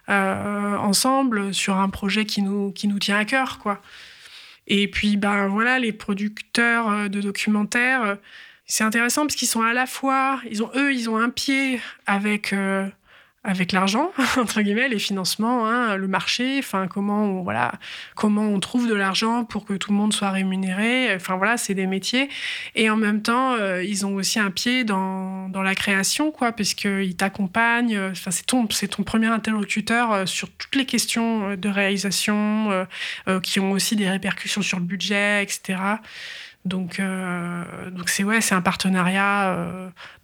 [0.09, 3.81] ensemble sur un projet qui nous, qui nous tient à cœur, quoi.
[4.69, 8.17] Et puis, ben voilà, les producteurs de documentaires,
[8.67, 11.81] c'est intéressant parce qu'ils sont à la fois, ils ont, eux, ils ont un pied
[12.07, 12.53] avec
[13.47, 17.73] avec l'argent entre guillemets les financements hein, le marché enfin comment on, voilà
[18.15, 21.15] comment on trouve de l'argent pour que tout le monde soit rémunéré.
[21.15, 22.29] Enfin voilà c'est des métiers.
[22.75, 26.53] Et en même temps euh, ils ont aussi un pied dans, dans la création quoi
[26.53, 27.99] puisqu'ils t'accompagnent.
[28.11, 32.87] Enfin c'est ton c'est ton premier interlocuteur euh, sur toutes les questions euh, de réalisation
[33.43, 35.79] qui ont aussi des répercussions sur le budget etc
[36.65, 39.57] donc, donc c'est ouais, c'est un partenariat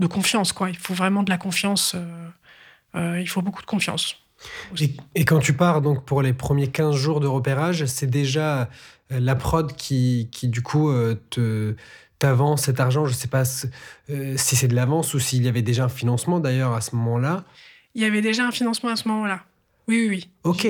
[0.01, 0.71] de confiance, quoi.
[0.71, 1.95] Il faut vraiment de la confiance
[2.95, 4.23] il faut beaucoup de confiance.
[5.15, 8.63] Et, quand tu pars donc pour les premiers 15 jours de repérage, c'est déjà
[9.13, 11.75] euh, la prod qui, qui du coup euh, te
[12.19, 13.05] t'avance cet argent.
[13.05, 13.67] Je ne sais pas si
[14.37, 17.45] c'est de l'avance ou s'il y avait déjà un financement d'ailleurs à ce moment-là.
[17.95, 19.43] Il y avait déjà un financement à ce moment-là.
[19.89, 20.31] Oui, oui, oui.
[20.45, 20.69] Ok.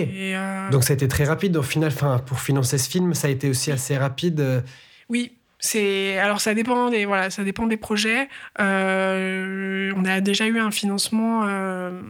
[0.70, 1.92] Donc ça a été très rapide au final.
[1.92, 4.64] Enfin, pour financer ce film, ça a été aussi assez rapide.
[5.10, 5.32] Oui,
[5.62, 8.28] c'est alors ça dépend des voilà, ça dépend des projets.
[8.60, 11.44] Euh, on a déjà eu un financement.
[11.46, 12.02] Euh,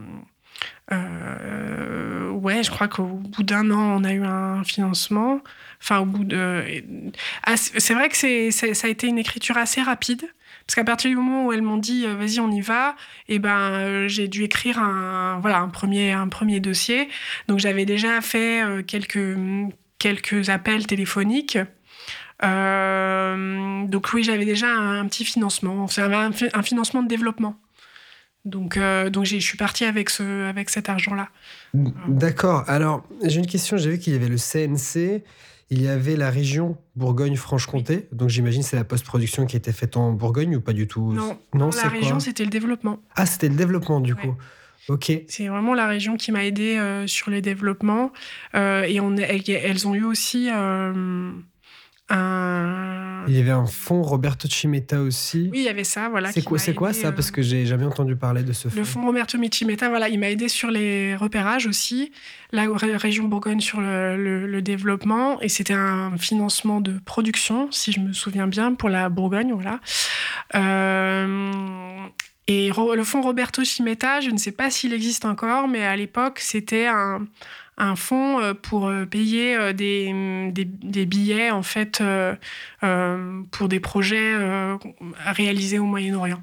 [0.90, 5.42] euh, ouais, je crois qu'au bout d'un an, on a eu un financement.
[5.82, 6.64] Enfin, au bout de.
[7.44, 10.22] Ah, c'est vrai que c'est, ça a été une écriture assez rapide.
[10.66, 12.96] Parce qu'à partir du moment où elles m'ont dit vas-y on y va,
[13.28, 17.08] et eh ben j'ai dû écrire un voilà un premier un premier dossier.
[17.48, 19.36] Donc j'avais déjà fait quelques
[20.02, 21.64] quelques appels téléphoniques euh,
[22.42, 27.56] donc oui, j'avais déjà un, petit financement, un, un, financement de développement.
[28.44, 31.28] Donc, euh, donc je suis partie avec, ce, avec cet argent-là.
[32.08, 32.64] D'accord.
[32.66, 33.76] Alors, j'ai une question.
[33.76, 35.22] J'ai vu qu'il y avait le CNC,
[35.70, 38.08] il y avait la région Bourgogne-Franche-Comté.
[38.10, 41.12] Donc, j'imagine c'est la post-production qui était faite en Bourgogne ou pas du tout?
[41.12, 42.98] Non, non la région, c'était le développement.
[43.14, 44.34] Ah, c'était le développement, du coup.
[44.88, 45.12] Ok.
[45.28, 48.12] C'est vraiment la région qui m'a aidé euh, sur les développements.
[48.54, 50.48] et on, elles, ont eu aussi
[53.28, 55.48] Il y avait un fond Roberto Cimetta aussi.
[55.52, 56.32] Oui, il y avait ça, voilà.
[56.32, 57.12] C'est quoi, c'est quoi ça?
[57.12, 58.76] Parce que j'ai jamais entendu parler de ce fond.
[58.76, 62.12] Le fond Roberto Cimetta, voilà, il m'a aidé sur les repérages aussi,
[62.52, 68.00] la région Bourgogne sur le, le, développement, et c'était un financement de production, si je
[68.00, 69.80] me souviens bien, pour la Bourgogne, voilà.
[70.54, 71.52] Euh,
[72.48, 76.40] et le fonds Roberto Cimetta, je ne sais pas s'il existe encore, mais à l'époque,
[76.40, 77.26] c'était un,
[77.82, 80.12] un fonds euh, pour euh, payer euh, des,
[80.52, 82.02] des, billets en fait
[83.50, 84.34] pour des projets
[85.24, 86.42] réalisés au Moyen-Orient.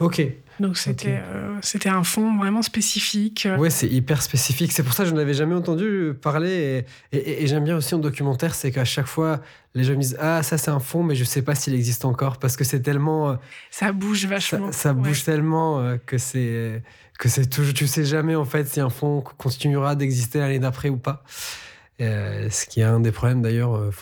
[0.00, 0.22] Ok.
[0.60, 1.20] Donc c'était
[1.60, 3.48] c'était un fonds vraiment spécifique.
[3.58, 4.72] Ouais, c'est hyper spécifique.
[4.72, 6.84] C'est pour ça que je n'avais jamais entendu parler.
[7.12, 9.40] Et, et, j'aime bien aussi en documentaire, c'est qu'à chaque fois,
[9.74, 11.74] les gens me disent Ah, ça c'est un fonds, mais je ne sais pas s'il
[11.74, 12.38] existe encore.
[12.38, 13.38] Parce que c'est tellement.
[13.70, 14.72] ça bouge vachement.
[14.72, 16.82] Ça, bouge tellement que c'est
[17.22, 20.88] que c'est toujours, tu sais jamais en fait si un fonds continuera d'exister l'année d'après
[20.88, 21.22] ou pas.
[22.00, 23.92] Euh, ce qui est un des problèmes d'ailleurs, euh,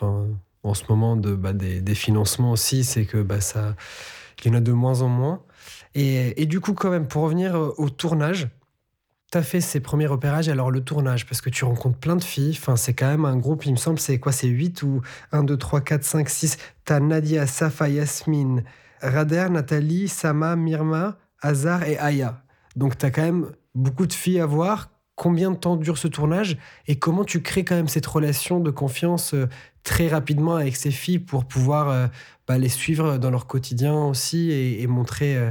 [0.62, 3.76] en ce moment de, bah, des, financements aussi, c'est que bah, ça,
[4.42, 5.42] il y en a de moins en moins.
[5.94, 8.48] Et, du coup, quand même, pour revenir au tournage,
[9.30, 12.24] tu as fait ces premiers repérages, alors le tournage, parce que tu rencontres plein de
[12.24, 15.02] filles, enfin, c'est quand même un groupe, il me semble, c'est quoi C'est 8 ou
[15.32, 16.56] 1, 2, 3, 4, 5, 6.
[16.86, 18.64] Tu as Nadia, Safa, Yasmine,
[19.02, 22.42] Rader, Nathalie, Sama, Mirma, Hazar et Aya.
[22.76, 24.90] Donc, tu as quand même beaucoup de filles à voir.
[25.16, 26.56] Combien de temps dure ce tournage
[26.86, 29.48] et comment tu crées quand même cette relation de confiance euh,
[29.82, 32.06] très rapidement avec ces filles pour pouvoir euh,
[32.48, 35.50] bah, les suivre dans leur quotidien aussi et, montrer euh,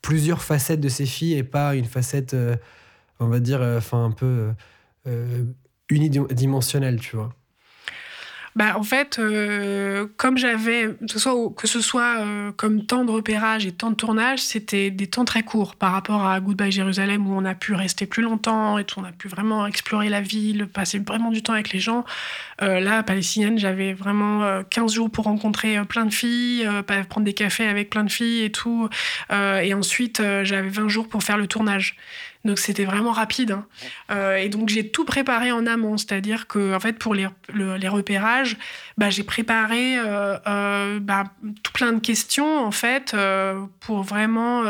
[0.00, 2.34] plusieurs facettes de ces filles et pas une facette,
[3.18, 4.54] on va dire, enfin un peu
[5.90, 7.34] unidimensionnelle, tu vois
[8.60, 10.90] bah, en fait, euh, comme j'avais,
[11.56, 15.24] que ce soit, euh, comme temps de repérage et temps de tournage, c'était des temps
[15.24, 18.84] très courts par rapport à Goodbye Jérusalem où on a pu rester plus longtemps et
[18.84, 22.04] tout, on a pu vraiment explorer la ville, passer vraiment du temps avec les gens.
[22.60, 26.68] Euh, là, palestinienne, j'avais vraiment 15 jours pour rencontrer plein de filles,
[27.08, 28.90] prendre des cafés avec plein de filles et tout.
[29.30, 31.96] et ensuite, j'avais 20 jours pour faire le tournage.
[32.44, 33.52] Donc c'était vraiment rapide.
[33.52, 33.66] Hein.
[34.10, 37.88] Euh, et donc j'ai tout préparé en amont, c'est-à-dire que en fait pour les, les
[37.88, 38.56] repérages,
[38.96, 41.24] bah, j'ai préparé euh, euh, bah,
[41.62, 43.14] tout plein de questions en fait
[43.80, 44.62] pour vraiment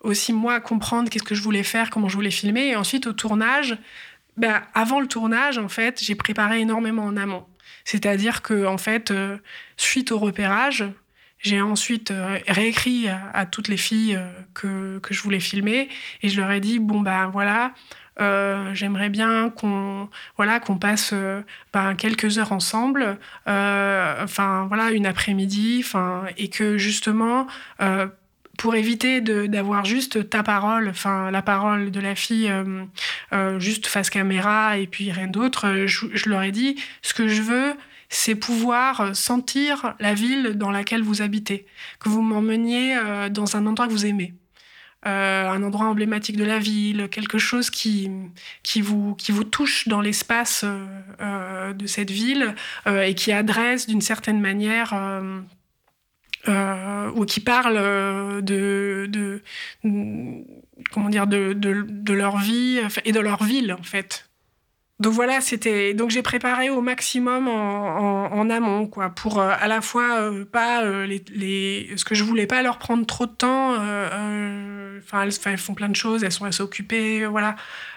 [0.00, 2.68] aussi moi comprendre qu'est-ce que je voulais faire, comment je voulais filmer.
[2.68, 3.78] Et ensuite au tournage,
[4.36, 7.44] bah, avant le tournage en fait, j'ai préparé énormément en amont.
[7.84, 9.12] C'est-à-dire que en fait,
[9.76, 10.84] suite au repérage,
[11.42, 15.88] j'ai ensuite euh, réécrit à, toutes les filles euh, que, que, je voulais filmer
[16.22, 17.74] et je leur ai dit bon ben voilà
[18.20, 21.14] euh, j'aimerais bien qu'on voilà qu'on passe
[21.72, 27.46] ben, quelques heures ensemble enfin voilà une après-midi enfin et que justement
[28.58, 32.52] pour éviter d'avoir juste ta parole, enfin la parole de la fille
[33.58, 37.42] juste face caméra et puis rien d'autre, je, je, leur ai dit ce que je
[37.42, 37.74] veux,
[38.12, 41.66] c'est pouvoir euh, sentir la ville dans laquelle vous habitez,
[41.98, 44.34] que vous m'emmeniez euh, dans un endroit que vous aimez.
[45.06, 48.10] Euh, un endroit emblématique de la ville, quelque chose qui,
[48.62, 50.64] qui, vous, qui vous touche dans l'espace
[51.18, 52.54] de cette ville
[52.86, 54.94] et qui adresse d'une certaine manière
[56.46, 57.74] ou qui parle
[58.44, 59.42] de, de,
[60.92, 64.30] comment dire de, de, de, leur vie et de leur ville en fait
[65.02, 69.80] donc voilà, c'était donc j'ai préparé au maximum en, amont quoi pour euh, à la
[69.80, 73.32] fois euh, pas euh, les, les, ce que je voulais pas leur prendre trop de
[73.32, 73.72] temps.
[73.72, 77.56] Enfin elles, font plein de choses, elles sont assez occupées, voilà.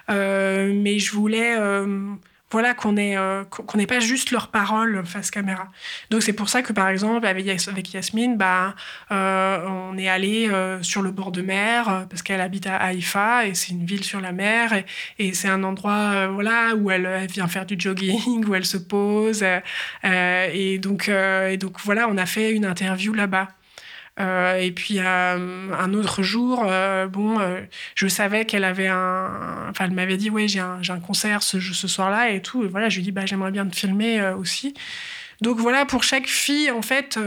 [0.10, 1.56] mais je voulais
[2.56, 5.68] voilà qu'on ait euh, qu'on n'ait pas juste leurs paroles face caméra.
[6.10, 8.76] Donc c'est pour ça que par exemple avec, avec Yasmine, bah,
[9.12, 13.46] euh, on est allé euh, sur le bord de mer parce qu'elle habite à Haïfa
[13.46, 14.72] et c'est une ville sur la mer
[15.20, 19.44] et, c'est un endroit voilà où elle, vient faire du jogging, où elle se pose
[20.06, 23.50] et donc et donc voilà on a fait une interview là-bas.
[24.20, 25.04] Euh, et puis euh,
[25.74, 27.40] un autre jour, euh, bon,
[27.96, 31.60] je savais qu'elle avait un, enfin, elle m'avait dit, ouais, j'ai un, un, concert ce,
[31.60, 32.68] ce soir-là et tout.
[32.70, 34.74] Voilà, je lui dit, bah, j'aimerais bien te filmer aussi.
[35.42, 37.20] Donc voilà, pour chaque fille, en fait,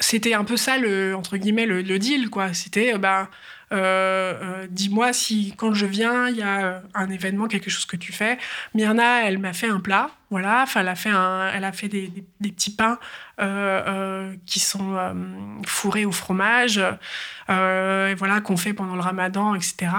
[0.00, 2.52] c'était un peu ça le entre guillemets le, le deal, quoi.
[2.54, 3.30] C'était, bah
[3.70, 8.12] dis-moi si quand je viens, il y a euh, un événement, quelque chose que tu
[8.12, 8.38] fais.
[8.74, 10.62] Myrna, elle m'a fait un plat, voilà.
[10.62, 12.98] Enfin, elle a fait, des, petits pains
[14.46, 14.96] qui sont
[15.66, 19.90] fourrés au fromage, et voilà, qu'on fait pendant le ramadan, etc.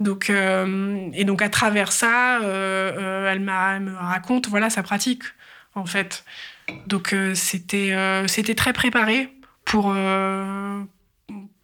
[0.00, 5.24] Donc, et donc à travers ça, elle, me raconte, voilà, sa pratique,
[5.74, 6.24] en fait.
[6.86, 9.32] Donc c'était, c'était très préparé
[9.64, 9.94] pour,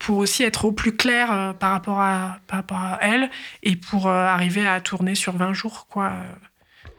[0.01, 3.31] pour aussi être au plus clair euh, par, rapport à, par rapport à elle
[3.63, 5.87] et pour euh, arriver à tourner sur 20 jours.
[5.89, 6.15] Quoi.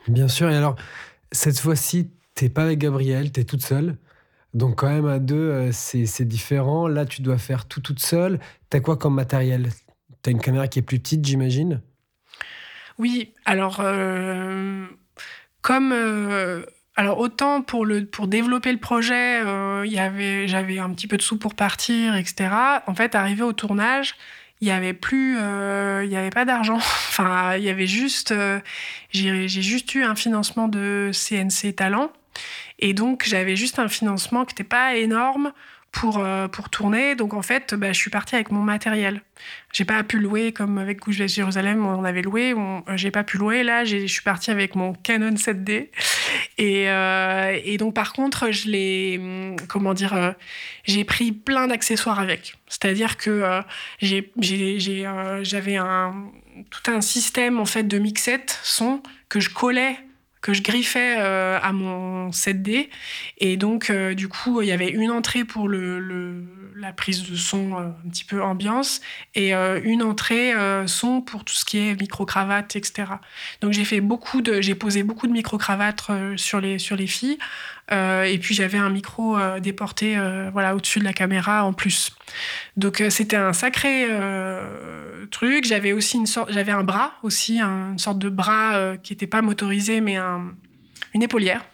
[0.08, 0.50] Bien sûr.
[0.50, 0.76] Et alors,
[1.32, 3.98] cette fois-ci, t'es pas avec Gabriel, t'es toute seule.
[4.54, 6.88] Donc quand même à deux, c'est différent.
[6.88, 8.40] Là, tu dois faire tout toute seule.
[8.70, 9.70] T'as quoi comme matériel?
[10.22, 11.82] T'as une caméra qui est plus petite, j'imagine?
[12.98, 13.82] Oui, alors
[15.62, 15.94] comme
[16.96, 19.86] alors autant pour, le, pour développer le projet, euh,
[20.48, 22.50] j'avais un petit peu de sous pour partir, etc.
[22.86, 24.16] En fait, arrivé au tournage,
[24.60, 26.76] il n'y avait plus, euh, il y avait pas d'argent.
[26.78, 28.60] enfin, il y avait juste, euh,
[29.12, 32.12] j'ai juste eu un financement de CNC Talent.
[32.80, 35.54] Et donc, j'avais juste un financement qui n'était pas énorme
[35.92, 37.16] pour, euh, pour tourner.
[37.16, 39.22] Donc en fait, bah, je suis partie avec mon matériel.
[39.74, 42.54] J'ai pas pu louer comme avec Gouge Jérusalem, on avait loué.
[42.96, 43.64] J'ai pas pu louer.
[43.64, 45.90] Là, je suis partie avec mon Canon 7D.
[46.58, 50.32] Et, euh, et donc par contre, je l'ai, hum, comment dire, euh,
[50.86, 52.56] j'ai pris plein d'accessoires avec.
[52.68, 53.62] C'est-à-dire que
[54.02, 56.32] j'avais un
[56.70, 59.98] tout un système en fait de mixette son que je collais
[60.42, 62.90] que je griffais euh, à mon 7D.
[63.38, 66.44] Et donc, euh, du coup, il y avait une entrée pour le,
[66.76, 69.02] la prise de son euh, un petit peu ambiance
[69.36, 70.54] et une entrée
[70.88, 73.04] son pour tout ce qui est micro-cravate, etc.
[73.62, 76.02] Donc, j'ai fait beaucoup de, j'ai posé beaucoup de micro-cravates
[76.38, 77.38] sur les, sur les filles.
[77.92, 80.18] et puis, j'avais un micro déporté
[80.52, 82.12] voilà, au-dessus de la caméra en plus.
[82.78, 84.08] Donc, c'était un sacré
[85.30, 85.66] truc.
[85.66, 89.42] J'avais aussi une sorte, j'avais un bras aussi, une sorte de bras qui n'était pas
[89.42, 90.31] motorisé, mais un
[91.14, 91.66] une épaulière.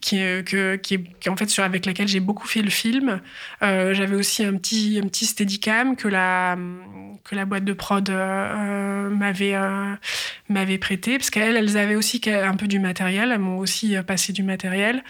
[0.00, 3.20] Qui, que, qui, en fait sur, avec laquelle j'ai beaucoup fait le film.
[3.64, 6.56] Euh, j'avais aussi un petit, un petit steadicam que la,
[7.24, 9.94] que la boîte de prod euh, m'avait, euh,
[10.48, 14.32] m'avait prêté, parce qu'elles, elles avaient aussi un peu du matériel, elles m'ont aussi passé
[14.32, 15.02] du matériel.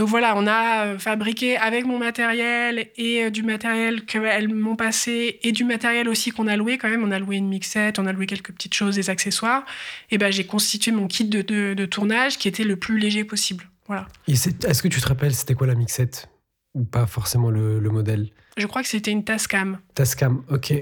[0.00, 5.52] Donc voilà, on a fabriqué avec mon matériel et du matériel qu'elles m'ont passé et
[5.52, 7.04] du matériel aussi qu'on a loué quand même.
[7.04, 9.66] On a loué une mixette, on a loué quelques petites choses, des accessoires.
[10.10, 13.68] Et ben j'ai constitué mon kit de, tournage qui était le plus léger possible.
[13.88, 14.08] Voilà.
[14.26, 16.30] Est-ce que tu te rappelles c'était quoi la mixette?
[16.72, 18.30] Ou pas forcément le, modèle?
[18.56, 19.80] Je crois que c'était une Tascam.
[19.94, 20.72] Tascam, ok.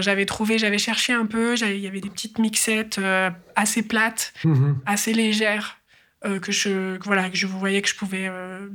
[0.00, 4.34] J'avais trouvé, j'avais cherché un peu, il y avait des petites mixettes euh, assez plates,
[4.42, 4.80] mhm.
[4.86, 5.78] assez légères
[6.24, 8.66] euh, que je voilà que je voyais que je pouvais euh,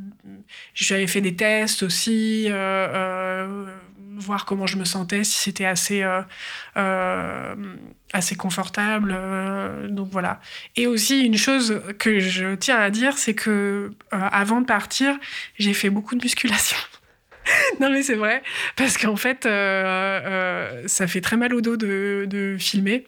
[0.76, 3.66] j'avais fait des tests aussi euh,
[4.18, 6.06] voir comment je me sentais si c'était assez
[8.14, 9.18] assez confortable
[9.90, 10.42] donc voilà.
[10.76, 15.18] Et aussi une chose que je tiens à dire c'est que avant de partir
[15.58, 16.78] j'ai fait beaucoup de musculation.
[17.80, 18.44] Non mais c'est vrai
[18.76, 23.06] parce qu'en fait ça fait très mal au dos de, de filmer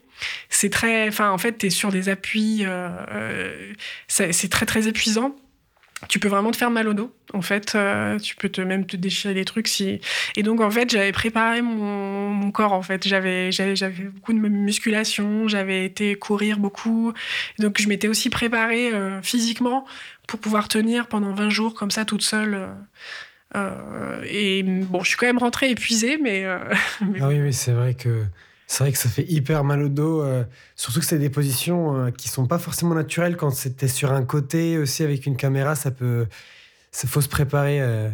[0.50, 3.74] c'est très, enfin, en fait, tu es sur des appuis, euh, euh,
[4.08, 5.36] c'est très très épuisant.
[6.08, 7.74] Tu peux vraiment te faire mal au dos, en fait.
[7.76, 10.02] Euh, tu peux te même te déchirer des trucs si.
[10.36, 12.74] Et donc, en fait, j'avais préparé mon, corps.
[12.74, 17.14] En fait, j'avais j'avais beaucoup de musculation, j'avais été courir beaucoup.
[17.60, 19.86] Donc, je m'étais aussi préparée physiquement
[20.28, 22.68] pour pouvoir tenir pendant 20 jours comme ça, toute seule.
[24.26, 26.46] et bon, je suis quand même rentrée épuisée, mais.
[27.02, 27.20] mais...
[27.22, 28.26] Ah oui, oui, c'est vrai que
[28.72, 30.46] c'est vrai que ça fait hyper mal au dos, euh,
[30.78, 33.36] surtout que c'est des positions euh, qui sont pas forcément naturelles.
[33.36, 36.26] Quand c'était sur un côté aussi avec une caméra, ça peut,
[36.90, 37.82] ça faut se préparer.
[37.82, 38.10] Euh.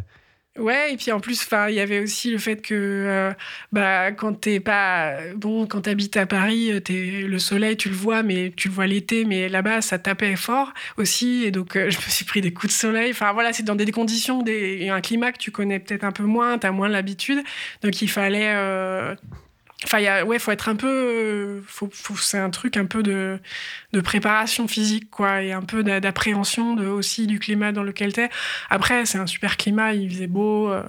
[0.58, 3.32] Ouais, et puis en plus, il y avait aussi le fait que
[3.72, 6.82] bah, quand t'es pas bon, quand t'habites à Paris, es,
[7.22, 10.74] le soleil, tu le vois, mais tu le vois l'été, mais là-bas, ça tapait fort
[10.98, 13.12] aussi, et donc je me suis pris des coups de soleil.
[13.12, 16.24] Enfin voilà, c'est dans des conditions, des, un climat que tu connais peut-être un peu
[16.24, 17.44] moins, t'as moins l'habitude,
[17.84, 18.56] donc il fallait
[19.84, 20.88] Enfin, y a, ouais, faut être un peu.
[20.88, 23.40] Euh, faut, c'est un truc un peu de,
[23.94, 28.30] de, préparation physique, quoi, et un peu d'appréhension aussi du climat dans lequel tu es.
[28.72, 30.72] Après, c'est un super climat, il faisait beau.
[30.72, 30.82] Euh,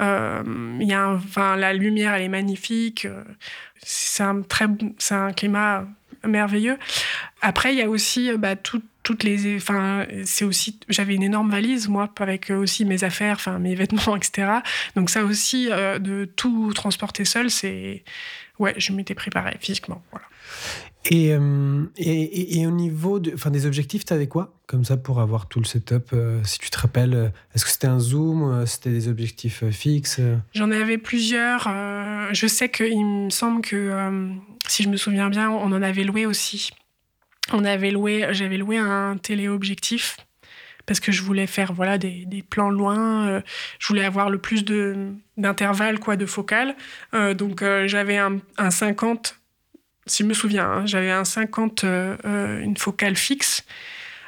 [0.00, 3.08] euh, y a enfin, la lumière, elle est magnifique.
[3.82, 4.66] C'est un, très,
[4.98, 5.86] c'est un climat
[6.26, 6.76] merveilleux.
[7.40, 11.50] Après, il y a aussi bah, tout, toutes les enfin c'est aussi j'avais une énorme
[11.50, 14.58] valise moi avec aussi mes affaires enfin mes vêtements etc
[14.96, 18.04] donc ça aussi euh, de tout transporter seul c'est
[18.58, 20.26] ouais je m'étais préparée physiquement voilà.
[21.06, 25.20] Et, euh, et, et, au niveau de, des objectifs, tu avais quoi Comme ça, pour
[25.20, 28.90] avoir tout le setup, euh, si tu te rappelles, est-ce que c'était un zoom C'était
[28.90, 30.20] des objectifs fixes
[30.52, 31.70] J'en avais plusieurs.
[32.32, 34.30] je sais qu'il me semble que,
[34.68, 36.70] si je me souviens bien, on en avait loué aussi
[37.52, 40.16] on avait loué, j'avais loué un téléobjectif
[40.86, 43.40] parce que je voulais faire voilà des, plans loin, euh,
[43.78, 46.74] je voulais avoir le plus de d'intervalles quoi de focale.
[47.14, 49.36] Euh, donc euh, j'avais un, 50
[50.06, 53.64] si je me souviens, hein, j'avais un 50 une focale fixe.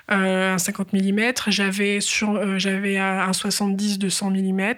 [0.09, 4.75] un 50 mm, j'avais sur j'avais un 70 de 100 mm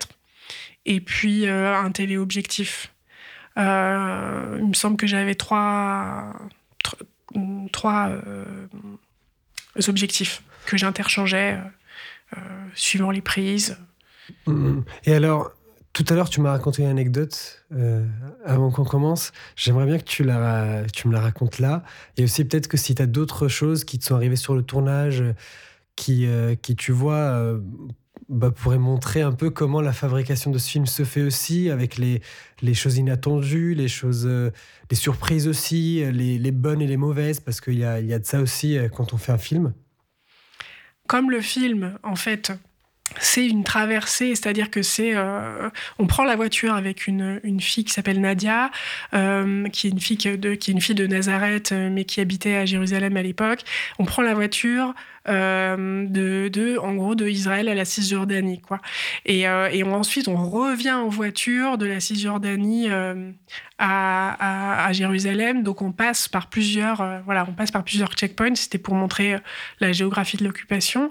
[0.87, 2.95] et puis un téléobjectif.
[3.59, 6.33] il me semble que j'avais trois
[7.73, 8.45] trois euh,
[9.89, 11.59] objectifs que j'interchangeais.
[12.75, 13.77] suivant les prises.
[14.47, 14.81] Mmh.
[15.05, 15.53] Et alors,
[15.93, 17.65] tout à l'heure, tu m'as raconté une anecdote
[18.45, 19.33] avant qu'on commence.
[19.55, 21.85] J'aimerais bien que tu, la, tu me la racontes là.
[22.17, 24.63] Et aussi, peut-être que si tu as d'autres choses qui te sont arrivées sur le
[24.63, 25.23] tournage,
[25.95, 26.27] qui,
[26.63, 27.57] qui tu vois,
[28.29, 31.97] bah, pourrait montrer un peu comment la fabrication de ce film se fait aussi, avec
[31.97, 32.23] les,
[32.63, 34.51] les choses inattendues, les choses, euh,
[34.91, 38.19] les surprises aussi, les, les, bonnes et les mauvaises, parce qu'il y a, y a
[38.19, 39.73] de ça aussi euh, quand on fait un film.
[41.07, 42.53] Comme le film, en fait,
[43.21, 45.69] c'est une traversée, c'est-à-dire que c'est, euh,
[45.99, 48.71] on prend la voiture avec une, une fille qui s'appelle Nadia,
[49.13, 52.21] euh, qui est une fille de, qui est une fille de Nazareth, euh, mais qui
[52.21, 53.61] habitait à Jérusalem à l'époque.
[53.99, 54.95] On prend la voiture
[55.27, 58.81] de, de, en gros, de Israël à la Cisjordanie, quoi.
[59.25, 62.89] Et, et ensuite, on revient en voiture de la Cisjordanie
[63.79, 65.63] à, à, Jérusalem.
[65.63, 68.55] Donc, on passe par plusieurs, voilà, on passe par plusieurs checkpoints.
[68.55, 69.37] C'était pour montrer
[69.81, 71.11] la géographie de l'occupation.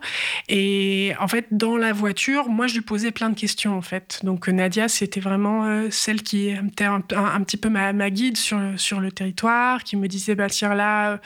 [0.50, 4.20] Et en fait, dans la voiture, moi, je lui posais plein de questions, en fait.
[4.24, 9.00] Donc, Nadia, c'était vraiment euh, celle qui était un, petit peu ma, guide sur, sur
[9.00, 11.18] le territoire, qui me disait, bah, tiens, là, euh,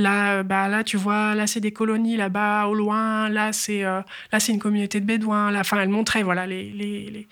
[0.00, 3.82] là, euh, bah, là, tu vois, là, c'est des colonies, là-bas, au loin, là, c'est
[3.82, 4.04] là
[4.38, 5.54] c'est une communauté de bédouins.
[5.58, 7.28] Enfin, elle montrait, voilà, les, les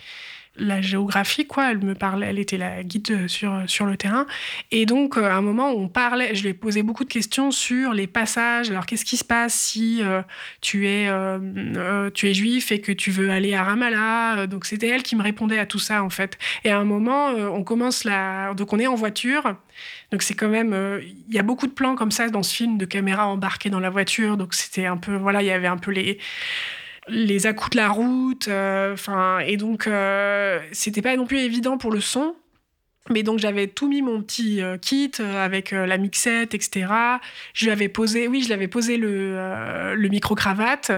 [0.59, 1.71] la géographie, quoi.
[1.71, 4.27] Elle me parlait, elle était la guide sur, sur le terrain.
[4.71, 7.51] Et donc, euh, à un moment, on parlait, je lui ai posé beaucoup de questions
[7.51, 8.71] sur les passages.
[8.71, 10.23] Alors, qu'est-ce qui se passe si euh,
[10.61, 14.47] tu, es, euh, tu es juif et que tu veux aller à Ramallah?
[14.47, 16.39] Donc, c'était elle qui me répondait à tout ça, en fait.
[16.65, 18.55] Et à un moment, on commence la...
[18.55, 19.57] Donc, on est en voiture.
[20.13, 21.01] Donc, c'est quand même...
[21.29, 23.81] Il y a beaucoup de plans comme ça dans ce film de caméra embarquée dans
[23.81, 24.37] la voiture.
[24.37, 25.17] Donc, c'était un peu...
[25.17, 26.19] Voilà, il y avait un peu les
[27.09, 28.49] les à de la route.
[28.49, 32.35] Euh, enfin, et donc, euh, c'était pas non plus évident pour le son.
[33.11, 36.87] Mais donc j'avais tout mis mon petit euh, kit euh, avec euh, la mixette, etc.
[37.55, 40.93] Je lui avais posé, oui, je l'avais posé le, le micro cravate.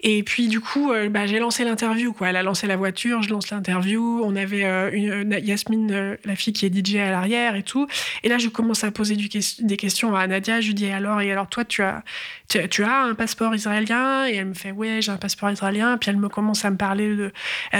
[0.00, 2.12] Et puis du coup, bah, j'ai lancé l'interview.
[2.12, 4.20] Quoi, elle a lancé la voiture, je lance l'interview.
[4.24, 7.86] On avait une, Yasmine, la fille qui est DJ à l'arrière et tout.
[8.22, 10.60] Et là, je commence à poser des questions à Nadia.
[10.60, 12.02] Je lui dis alors et alors toi, tu as
[12.48, 14.26] tu, as un passeport israélien?
[14.26, 15.98] Et elle me fait ouais, j'ai un passeport israélien.
[15.98, 17.32] Puis elle me commence à me parler de,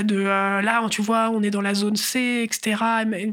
[0.03, 2.77] de là, tu vois, on est dans la zone C, etc.
[3.17, 3.33] Et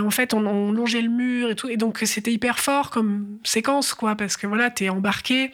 [0.00, 1.68] en fait, on, longeait le mur et tout.
[1.68, 5.52] Et donc, c'était hyper fort comme séquence, quoi, parce que voilà, t'es embarqué.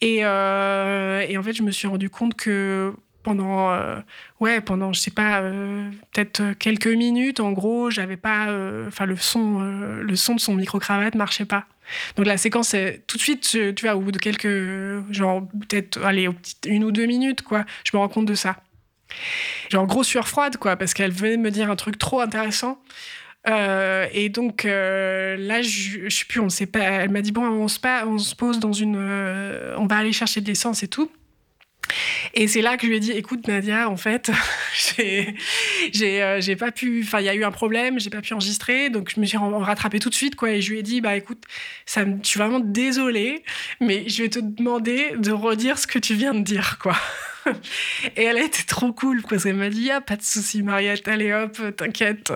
[0.00, 4.00] Et, euh, et, en fait, je me suis rendu compte que pendant, euh,
[4.40, 8.46] ouais, pendant, je sais pas, euh, peut-être quelques minutes, en gros, j'avais pas,
[8.86, 11.66] enfin, le son, le son de son micro-cravate marchait pas.
[12.16, 12.74] Donc la séquence,
[13.06, 16.28] tout de suite, tu vois, au bout de quelques, genre, peut-être, allez,
[16.66, 18.56] une ou deux minutes, quoi, je me rends compte de ça.
[19.70, 22.80] Genre, gros sueur froide, quoi, parce qu'elle venait me dire un truc trop intéressant.
[23.48, 26.80] Euh, et donc euh, là, je, je sais plus, on sait pas.
[26.80, 30.12] Elle m'a dit bon, on se, on se pose dans une, euh, on va aller
[30.12, 31.10] chercher de l'essence et tout.
[32.34, 34.30] Et c'est là que je lui ai dit, écoute Nadia, en fait,
[35.92, 39.10] j'ai pas pu, enfin il y a eu un problème, j'ai pas pu enregistrer, donc
[39.14, 40.50] je me suis rattrapée tout de suite quoi.
[40.50, 41.42] Et je lui ai dit, bah écoute,
[41.86, 43.42] ça, je suis vraiment désolée,
[43.80, 46.96] mais je vais te demander de redire ce que tu viens de dire quoi.
[48.16, 51.06] Et elle a été trop cool parce qu'elle m'a dit, ah, pas de souci, Mariette,
[51.08, 52.32] allez hop, t'inquiète.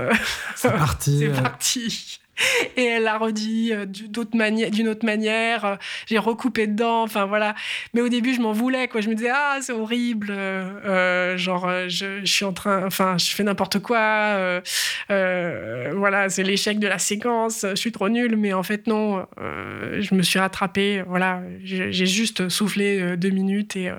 [0.57, 1.19] C'est parti.
[1.35, 2.21] C'est parti.
[2.77, 5.65] Et elle l'a redit euh, d'une autre, manière.
[5.65, 5.77] Euh,
[6.07, 7.03] j'ai recoupé dedans.
[7.03, 7.55] Enfin voilà.
[7.95, 8.89] Mais au début, je m'en voulais.
[8.89, 9.01] Quoi.
[9.01, 10.29] Je me disais ah c'est horrible.
[10.31, 12.87] Euh, genre je, je, suis en train.
[12.87, 14.61] Enfin je fais n'importe quoi.
[15.09, 17.67] voilà c'est l'échec de la séquence.
[17.69, 18.37] Je suis trop nulle.
[18.37, 19.27] Mais en fait non.
[19.39, 21.03] je me suis rattrapée.
[21.07, 21.43] Voilà.
[21.63, 23.91] J'ai juste soufflé deux minutes et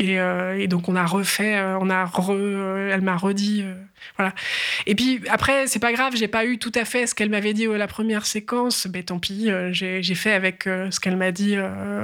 [0.00, 3.64] euh, et, donc on a refait, euh, on a euh, elle m'a redit,
[4.16, 4.34] voilà.
[4.86, 7.52] Et puis après c'est pas grave, j'ai pas eu tout à fait ce qu'elle m'avait
[7.52, 11.56] dit la première séquence, mais tant pis, j'ai fait avec ce qu'elle m'a dit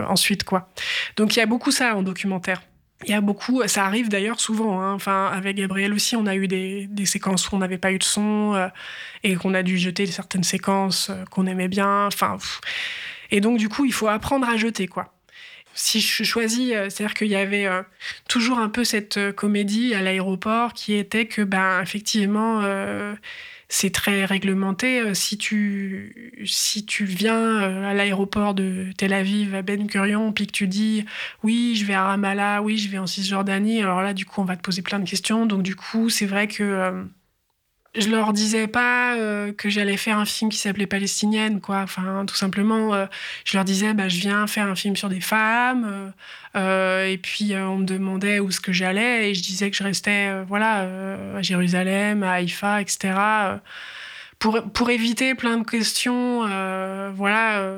[0.09, 0.68] ensuite quoi.
[1.16, 2.62] Donc il y a beaucoup ça en documentaire.
[3.05, 4.80] Il y a beaucoup, ça arrive d'ailleurs souvent.
[4.80, 4.93] Hein.
[4.95, 7.99] Enfin, avec Gabriel aussi, on a eu des, des séquences où on n'avait pas eu
[7.99, 8.70] de son
[9.22, 12.07] et qu'on a dû jeter certaines séquences qu'on aimait bien.
[12.07, 12.39] Enfin,
[13.30, 15.14] et donc du coup, il faut apprendre à jeter quoi
[15.78, 17.82] si je choisis, euh, c'est-à-dire qu'il y avait euh,
[18.28, 22.62] toujours un peu cette euh, comédie à l'aéroport qui était que, ben, effectivement,
[23.68, 25.14] c'est très réglementé.
[25.14, 30.52] Si tu, si tu viens à l'aéroport de Tel Aviv à Ben Gurion, puis que
[30.52, 31.04] tu dis
[31.44, 34.44] oui, je vais à Ramallah, oui, je vais en Cisjordanie, alors là, du coup, on
[34.44, 35.46] va te poser plein de questions.
[35.46, 37.04] Donc, du coup, c'est vrai que
[37.95, 41.80] je leur disais pas euh, que j'allais faire un film qui s'appelait Palestinienne, quoi.
[41.82, 43.07] Enfin, tout simplement, euh,
[43.45, 46.12] je leur disais, bah, je viens faire un film sur des femmes.
[46.57, 49.82] Euh, et puis, on me demandait où ce que j'allais, et je disais que je
[49.82, 50.86] restais, voilà,
[51.36, 53.14] à Jérusalem, à Haïfa, etc.
[54.39, 56.41] pour, pour éviter plein de questions,
[57.14, 57.70] voilà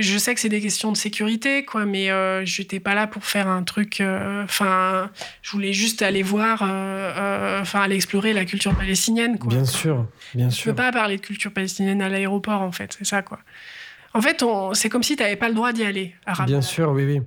[0.00, 3.06] je sais que c'est des questions de sécurité, quoi, mais euh, je n'étais pas là
[3.06, 4.00] pour faire un truc.
[4.00, 5.10] Euh, enfin,
[5.42, 9.48] je voulais juste aller voir, euh, enfin, aller explorer la culture palestinienne, quoi.
[9.48, 10.64] Bien sûr, bien sûr.
[10.64, 13.38] Je peux pas parler de culture palestinienne à l'aéroport, en fait, c'est ça, quoi.
[14.12, 16.14] En fait, c'est comme si tu n'avais pas le droit d'y aller.
[16.26, 17.22] À bien sûr, oui, oui.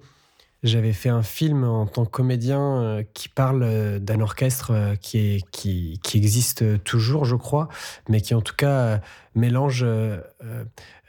[0.63, 5.99] J'avais fait un film en tant que comédien qui parle d'un orchestre qui, est, qui,
[6.01, 7.67] qui, existe toujours, je crois,
[8.07, 9.01] mais qui en tout cas
[9.36, 10.19] mélange euh,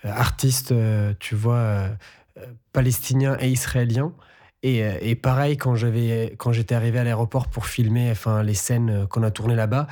[0.05, 1.89] artistes, euh, tu vois, euh,
[2.73, 4.13] palestiniens et israéliens.
[4.63, 9.07] Et, et, pareil, quand j'avais, quand j'étais arrivé à l'aéroport pour filmer, enfin, les scènes
[9.09, 9.87] qu'on a tournées là-bas,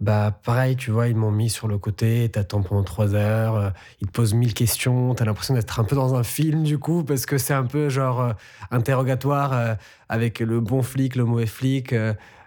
[0.00, 4.06] bah pareil, tu vois, ils m'ont mis sur le côté, t'attends pendant trois heures, ils
[4.06, 7.24] te posent mille questions, t'as l'impression d'être un peu dans un film du coup, parce
[7.24, 8.34] que c'est un peu genre
[8.70, 9.78] interrogatoire
[10.08, 11.94] avec le bon flic, le mauvais flic.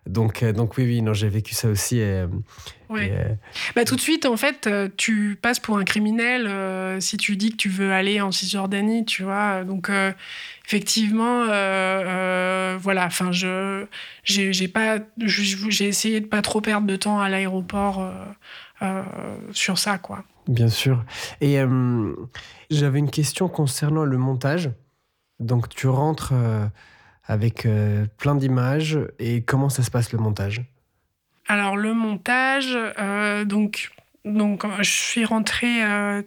[0.07, 1.97] Donc, euh, donc oui, oui, non, j'ai vécu ça aussi.
[1.99, 2.27] Et, euh,
[2.89, 3.35] euh,
[3.75, 7.57] bah, tout de suite, en fait, tu passes pour un criminel si tu dis que
[7.57, 9.63] tu veux aller en Cisjordanie, tu vois.
[9.63, 9.91] Donc,
[10.65, 13.05] effectivement, voilà.
[13.05, 13.85] Enfin, je,
[14.23, 18.11] j'ai pas, j'ai essayé de pas trop perdre de temps à l'aéroport
[19.53, 20.25] sur ça, quoi.
[20.47, 21.05] Bien sûr.
[21.39, 21.57] Et
[22.71, 24.71] j'avais une question concernant le montage.
[25.39, 26.33] Donc, tu rentres
[27.31, 28.99] avec euh, plein d'images.
[29.17, 30.63] Et comment ça se passe le montage?
[31.47, 33.89] Alors le montage, euh, donc,
[34.25, 35.81] je suis rentrée...
[35.83, 36.21] Euh,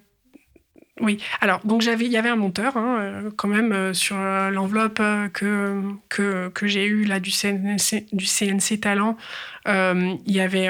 [1.01, 5.03] oui, alors donc j'avais, il y avait un monteur hein, quand même sur l'enveloppe
[5.33, 9.17] que, que, que j'ai eue là du CNC, du CNC Talent.
[9.67, 10.69] il y avait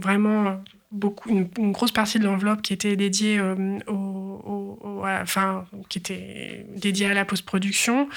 [0.00, 6.66] vraiment beaucoup, une, grosse partie de l'enveloppe qui était dédiée euh, au, enfin, qui était
[6.76, 8.08] dédiée à la post-production.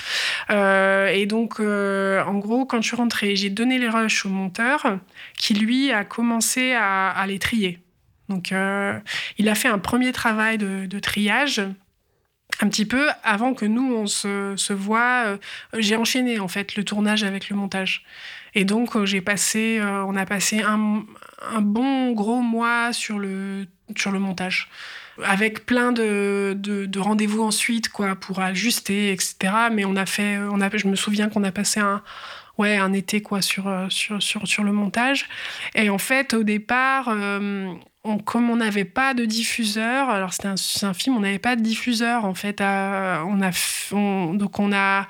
[0.49, 4.29] Euh, et donc, euh, en gros, quand je suis rentrée, j'ai donné les rushs au
[4.29, 4.99] monteur,
[5.37, 7.79] qui lui a commencé à, les trier.
[8.29, 8.53] Donc,
[9.37, 11.61] il a fait un premier travail de, de, triage.
[12.59, 15.37] Un petit peu avant que nous on se, se voit,
[15.77, 18.05] j'ai enchaîné en fait le tournage avec le montage.
[18.53, 21.03] Et donc j'ai passé, on a passé un,
[21.61, 24.69] bon gros mois sur le, sur le montage.
[25.23, 30.61] Avec plein de, de, rendez-vous ensuite quoi pour ajuster etc mais on a fait on
[30.61, 32.01] a je me souviens qu'on a passé un
[32.57, 35.27] ouais un été quoi sur sur, sur, sur le montage.
[35.75, 37.73] Et en fait au départ euh,
[38.25, 40.47] comme on n'avait pas de diffuseur alors c'était
[40.85, 42.57] un, film on n'avait pas de diffuseur en fait
[43.91, 45.07] donc on a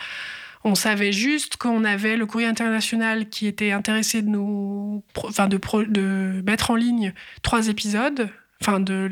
[0.64, 6.41] on savait juste qu'on avait le courrier international qui était intéressé de nous, enfin de,
[6.45, 8.30] mettre en ligne trois épisodes,
[8.62, 9.09] enfin de,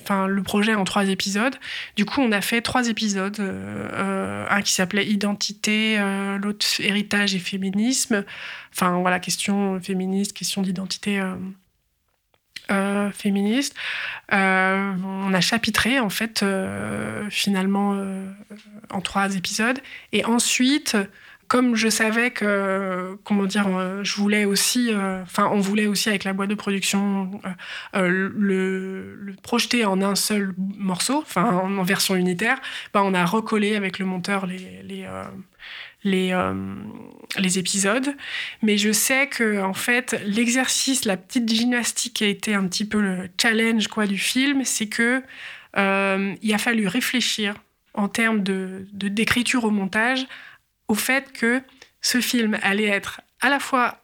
[0.00, 1.54] enfin le projet en trois épisodes.
[1.96, 7.34] Du coup, on a fait trois épisodes, euh, un qui s'appelait Identité, euh, l'autre Héritage
[7.34, 8.24] et féminisme.
[8.72, 11.20] Enfin voilà, question féministe, question d'identité.
[11.20, 11.34] Euh,
[12.70, 13.74] euh, féministe.
[14.32, 18.00] Euh, on a chapitré en fait euh, finalement
[18.90, 19.78] en trois épisodes.
[20.12, 20.96] Et ensuite,
[21.48, 23.66] comme je savais que, comment dire,
[24.04, 24.90] je voulais aussi,
[25.22, 27.40] enfin, on voulait aussi avec la boîte de production
[27.92, 32.60] le, projeter en un seul morceau, enfin, en, version unitaire,
[32.94, 35.08] bah, on a recollé avec le monteur les, les,
[36.04, 36.54] les, euh,
[37.38, 38.14] les épisodes.
[38.62, 42.84] Mais je sais que, en fait, l'exercice, la petite gymnastique qui a été un petit
[42.84, 45.22] peu le challenge quoi, du film, c'est que
[45.76, 47.54] euh, il a fallu réfléchir
[47.94, 50.26] en termes de, d'écriture au montage
[50.88, 51.62] au fait que
[52.00, 54.00] ce film allait être à la fois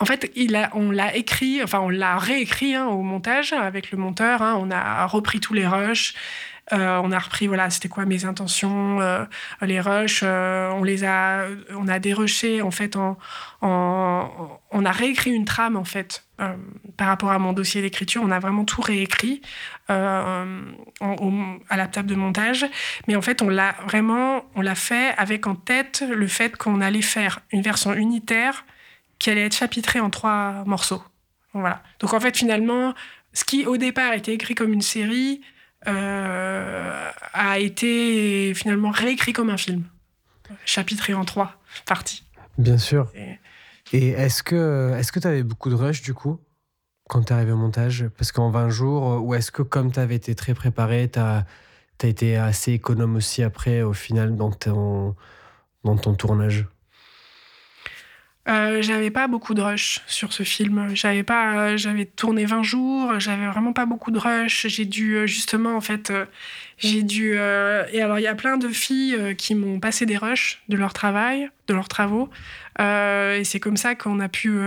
[0.00, 3.90] en fait, il a, on l'a écrit, enfin on l'a réécrit hein, au montage avec
[3.90, 4.42] le monteur.
[4.42, 4.56] Hein.
[4.60, 6.14] on a repris tous les rushs,
[6.72, 9.24] euh, on a repris, voilà, c'était quoi mes intentions, euh,
[9.62, 13.16] les rushs, euh, on les a, on a dérushés en fait, en,
[13.62, 16.24] on a réécrit une trame en fait
[16.96, 18.22] par rapport à mon dossier d'écriture.
[18.24, 19.42] On a vraiment tout réécrit
[19.88, 20.44] à
[21.76, 22.66] la table de montage,
[23.08, 26.80] mais en fait, on l'a vraiment, on l'a fait avec en tête le fait qu'on
[26.80, 28.64] allait faire une version unitaire
[29.18, 31.02] qui allait être chapitrée en trois morceaux.
[31.54, 31.82] Voilà.
[31.98, 32.94] Donc en fait, finalement,
[33.32, 35.40] ce qui au départ était écrit comme une série
[35.86, 39.84] a été finalement réécrit comme un film,
[40.64, 41.54] chapitré en trois
[41.86, 42.24] parties.
[42.58, 43.10] Bien sûr.
[43.92, 46.38] Et, est-ce que est-ce que tu avais beaucoup de rush du coup
[47.08, 48.06] quand tu es arrivé au montage?
[48.18, 51.46] Parce qu'en 20 jours, ou est-ce que comme tu avais été très préparé, tu as,
[52.02, 55.14] as, été assez économe aussi après au final dans ton,
[55.84, 56.66] dans ton tournage?
[58.48, 60.94] Euh, j'avais pas beaucoup de rush sur ce film.
[60.94, 64.66] J'avais pas, euh, j'avais tourné 20 jours, j'avais vraiment pas beaucoup de rush.
[64.68, 66.12] J'ai dû euh, justement en fait,
[66.78, 67.34] j'ai dû.
[67.34, 70.92] et alors il y a plein de filles qui m'ont passé des rushs de leur
[70.92, 72.30] travail, de leurs travaux.
[72.78, 74.60] et c'est comme ça qu'on a pu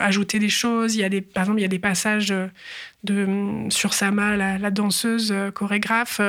[0.00, 0.94] ajouter des choses.
[0.94, 2.34] Il y a des, par exemple, il y a des passages
[3.04, 6.20] de sur Sama, la, danseuse chorégraphe,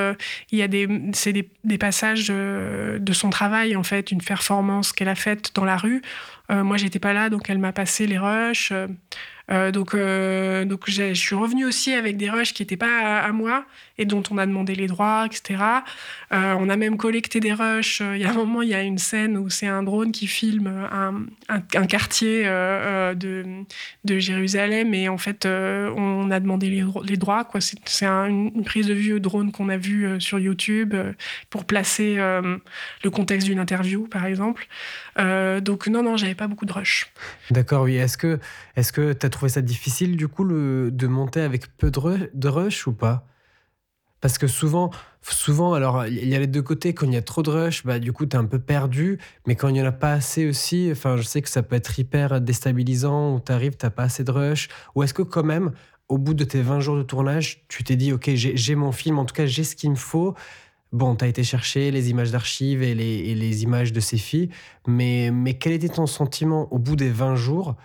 [0.51, 4.91] il y a des, c'est des, des, passages de son travail en fait, une performance
[4.91, 6.01] qu'elle a faite dans la rue.
[6.49, 8.73] moi, j'étais pas là, donc elle m'a passé les rushs.
[9.51, 13.31] Euh, donc, euh, donc je suis revenue aussi avec des rushs qui n'étaient pas à,
[13.33, 13.65] moi
[13.97, 15.61] et dont on a demandé les droits, etc.
[16.31, 18.01] Euh, on a même collecté des rushs.
[18.01, 20.27] Il y a un moment, il y a une scène où c'est un drone qui
[20.27, 23.43] filme un, un, quartier de,
[24.05, 27.47] de, Jérusalem et en fait, on a demandé les, droits.
[27.59, 30.95] C'est une prise de vue au drone qu'on a vue sur YouTube
[31.49, 34.67] pour placer le contexte d'une interview, par exemple.
[35.17, 37.11] Donc non, non, j'avais pas beaucoup de rushs.
[37.51, 37.95] D'accord, oui.
[37.95, 38.39] Est-ce que
[38.75, 42.87] est-ce que tu as trouvé ça difficile, du coup, de monter avec peu de, rush
[42.87, 43.27] ou pas?
[44.21, 44.89] Parce que souvent,
[45.21, 46.93] souvent, alors, il y a les deux côtés.
[46.93, 49.19] Quand il y a trop de rush, bah, du coup, tu es un peu perdu.
[49.45, 51.75] Mais quand il n'y en a pas assez aussi, enfin, je sais que ça peut
[51.75, 54.69] être hyper déstabilisant, où tu arrives, tu pas assez de rush.
[54.95, 55.73] Ou est-ce que, quand même,
[56.07, 59.19] au bout de tes 20 jours de tournage, tu t'es dit, OK, j'ai mon film,
[59.19, 60.35] en tout cas, j'ai ce qu'il me faut.
[60.93, 64.49] Bon, tu as été chercher les images d'archives et les, les, images de ces filles,
[64.85, 67.75] mais, mais quel était ton sentiment au bout des 20 jours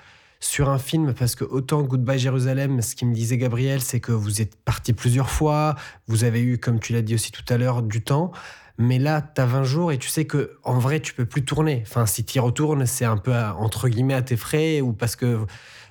[0.41, 1.15] sur un film?
[1.15, 4.93] Parce que autant Goodbye Jérusalem, ce qui me disait Gabriel, c'est que vous êtes parti
[4.93, 5.75] plusieurs fois,
[6.07, 8.31] vous avez eu, comme tu l'as dit aussi tout à l'heure, du temps.
[8.77, 11.47] Mais là, tu as 20 jours et tu sais que en vrai, tu peux plus
[11.47, 11.83] tourner.
[11.87, 15.17] Enfin, si tu y retournes, c'est un peu entre guillemets à tes frais ou parce
[15.17, 15.47] que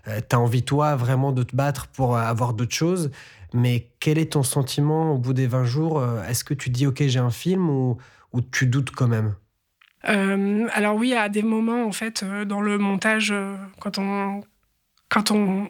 [0.08, 3.10] euh, tu as envie, toi, vraiment de te battre pour avoir d'autres choses.
[3.54, 6.88] Mais quel est ton sentiment au bout des 20 jours euh, Est-ce que tu dis,
[6.88, 7.98] OK, j'ai un film ou,
[8.34, 9.36] ou tu doutes quand même?
[10.08, 13.34] Euh, alors oui, à des moments, en fait, euh, dans le montage,
[13.80, 14.42] quand on
[15.10, 15.70] quand on,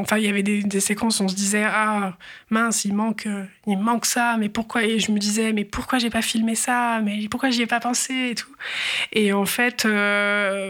[0.00, 2.16] enfin il y avait des, séquences on se disait ah
[2.50, 3.26] mince il manque
[3.66, 4.84] il manque ça mais pourquoi?
[4.84, 7.00] Et je me disais mais pourquoi j'ai pas filmé ça?
[7.02, 8.30] Mais pourquoi j'y ai pas pensé?
[8.30, 8.54] et tout.
[9.12, 9.86] Et en fait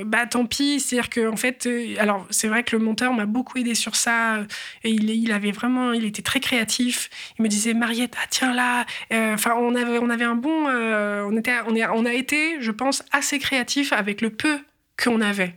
[0.06, 3.12] bah tant pis c'est à dire que en fait alors c'est vrai que le monteur
[3.12, 4.40] m'a beaucoup aidé sur ça
[4.82, 7.10] et il, il avait vraiment il était très créatif.
[7.38, 8.86] Il me disait Mariette ah tiens là
[9.34, 13.02] enfin on avait on avait un bon on était on, on a été je pense
[13.12, 14.58] assez créatif avec le peu
[15.02, 15.54] qu'on avait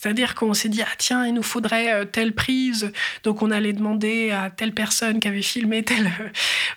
[0.00, 2.92] c'est-à-dire qu'on s'est dit, ah tiens, il nous faudrait euh, telle prise,
[3.24, 6.12] donc on allait demander à telle personne qui avait filmé telle...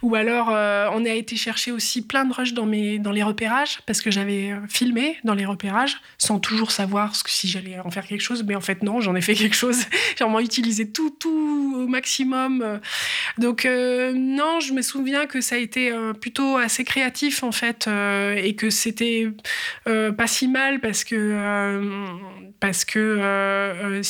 [0.01, 3.21] Ou alors, euh, on a été chercher aussi plein de rushs dans, mes, dans les
[3.21, 7.91] repérages, parce que j'avais euh, filmé dans les repérages, sans toujours savoir si j'allais en
[7.91, 9.77] faire quelque chose, mais en fait non, j'en ai fait quelque chose.
[10.17, 12.79] J'ai vraiment utilisé tout, tout au maximum.
[13.37, 18.55] Donc non, je me souviens que ça a été plutôt assez créatif, en fait, et
[18.55, 19.29] que c'était
[19.85, 22.50] pas si mal, parce que...
[22.61, 24.03] parce que euh, euh,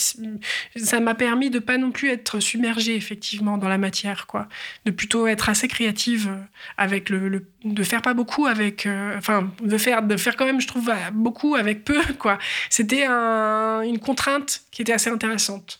[0.76, 4.48] ça m'a permis de pas non plus être submergée effectivement dans la matière, quoi.
[4.86, 6.44] De plutôt être assez créative euh,
[6.78, 8.88] avec le, de faire pas beaucoup avec,
[9.18, 12.38] enfin de faire de faire quand même, je trouve beaucoup avec peu, quoi.
[12.70, 15.80] C'était une contrainte qui était assez intéressante.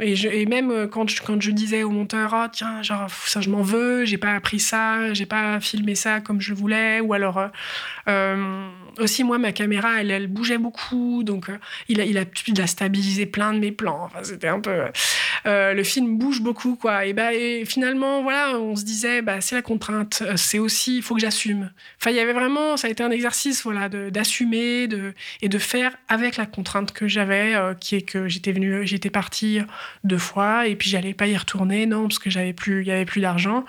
[0.00, 3.48] Et, et, même quand je, quand je disais au monteur, ah, tiens, genre, ça, je
[3.50, 7.50] m'en veux, j'ai pas appris ça, j'ai pas filmé ça comme je voulais, ou alors,
[8.98, 12.60] aussi, moi, ma caméra, elle, elle bougeait beaucoup, donc euh, il, a, il, a, il
[12.60, 14.04] a stabilisé plein de mes plans.
[14.04, 14.84] Enfin, c'était un peu.
[15.44, 17.04] Euh, le film bouge beaucoup, quoi.
[17.04, 20.96] Et, bah, et finalement, voilà, on se disait, bah, c'est la contrainte, euh, c'est aussi,
[20.98, 21.70] il faut que j'assume.
[22.00, 25.12] Enfin, il y avait vraiment, ça a été un exercice, voilà, d'assumer de,
[25.42, 29.60] et de faire avec la contrainte que j'avais, qui est que j'étais venu, j'étais partie
[30.04, 32.92] deux fois, et puis j'allais pas y retourner, non, parce que j'avais plus, il y
[32.92, 33.64] avait plus d'argent,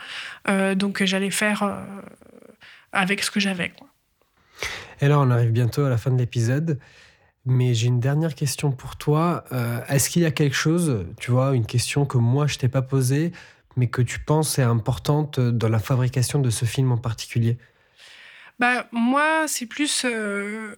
[0.76, 1.86] donc j'allais faire
[2.91, 3.72] avec ce que j'avais.
[5.01, 6.80] Et là, on arrive bientôt à la fin de l'épisode.
[7.50, 9.45] Mais j'ai une dernière question pour toi.
[9.54, 12.68] Euh, est-ce qu'il y a quelque chose, tu vois, une question que moi je t'ai
[12.68, 13.32] pas posée,
[13.78, 17.58] mais que tu penses est importante dans la fabrication de ce film en particulier?
[18.60, 20.76] Bah moi, c'est plus euh,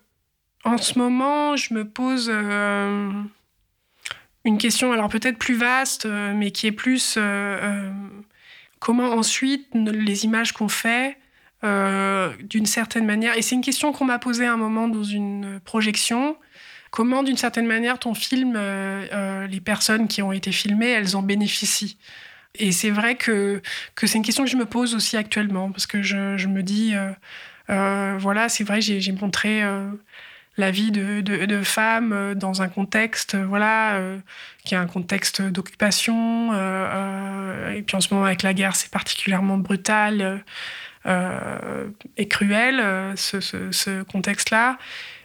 [0.64, 3.12] en ce moment, je me pose euh,
[4.46, 7.18] une question, alors peut-être plus vaste, mais qui est plus
[8.78, 11.18] comment ensuite les images qu'on fait
[11.64, 13.36] d'une certaine manière.
[13.40, 16.38] Et c'est une question qu'on m'a posée un moment dans une projection.
[16.92, 21.16] Comment, d'une certaine manière, ton film, euh, euh, les personnes qui ont été filmées, elles
[21.16, 21.98] en bénéficient
[22.56, 23.62] Et c'est vrai que,
[23.96, 26.64] que c'est une question que je me pose aussi actuellement, parce que je, je me
[26.64, 26.94] dis,
[27.68, 29.62] voilà, c'est vrai, j'ai montré
[30.58, 34.02] la vie de, de, femmes dans un contexte, voilà,
[34.66, 36.54] qui est un contexte d'occupation.
[37.72, 40.44] et puis en ce moment, avec la guerre, c'est particulièrement brutal.
[41.06, 44.78] Euh, et cruel, euh, ce, contexte-là.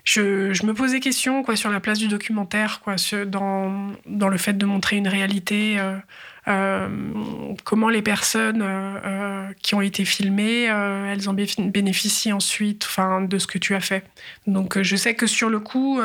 [0.05, 2.97] Je, me pose des questions quoi, sur la place du documentaire, quoi,
[3.27, 5.81] dans, dans le fait de montrer une réalité
[7.65, 8.63] comment les personnes
[9.63, 14.05] qui ont été filmées, elles ont bénéficié ensuite enfin, de ce que tu as fait.
[14.47, 16.01] Donc je sais que sur le coup,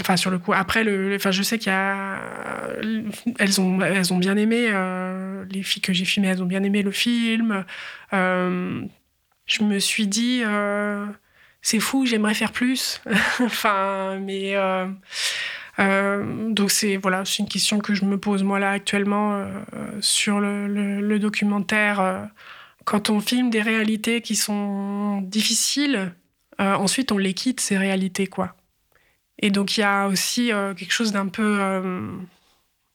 [0.00, 4.70] enfin sur le coup, après, le, enfin, je sais qu'il ont, elles ont bien aimé,
[5.50, 7.64] les filles que j'ai filmées, elles ont bien aimé le film.
[8.12, 10.42] je me suis dit
[11.62, 13.00] c'est fou, j'aimerais faire plus.
[13.40, 14.86] enfin, mais euh,
[15.78, 19.48] euh, donc c'est voilà, c'est une question que je me pose moi là actuellement euh,
[20.00, 22.28] sur le, documentaire.
[22.84, 26.12] quand on filme des réalités qui sont difficiles,
[26.58, 28.56] ensuite on les quitte ces réalités quoi.
[29.38, 31.60] Et donc il y a aussi quelque chose d'un peu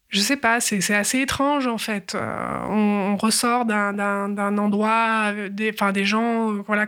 [0.10, 2.16] je sais pas, c'est assez étrange en fait.
[2.16, 6.88] Euh, on, ressort d'un endroit, des, enfin, des gens euh, voilà,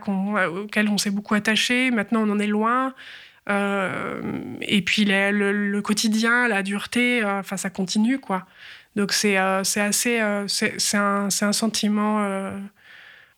[0.49, 2.93] auxquels on s'est beaucoup attaché, maintenant on en est loin.
[3.49, 4.21] Euh,
[4.61, 8.45] et puis le, quotidien, la dureté, ça continue quoi.
[8.95, 12.23] Donc c'est assez, c'est un, un, sentiment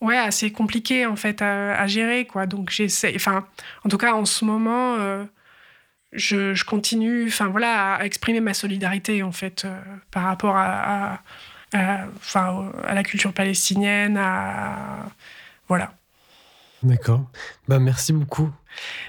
[0.02, 2.46] ouais, assez compliqué en fait à, à gérer quoi.
[2.46, 3.48] Donc j'essaie, enfin
[3.84, 5.26] en tout cas en ce moment
[6.14, 9.80] je, continue enfin voilà à exprimer ma solidarité en fait euh,
[10.12, 11.22] par rapport à,
[11.74, 15.06] enfin, à la culture palestinienne à
[15.68, 15.94] voilà.
[16.84, 17.30] D'accord.
[17.68, 18.52] Bah merci beaucoup.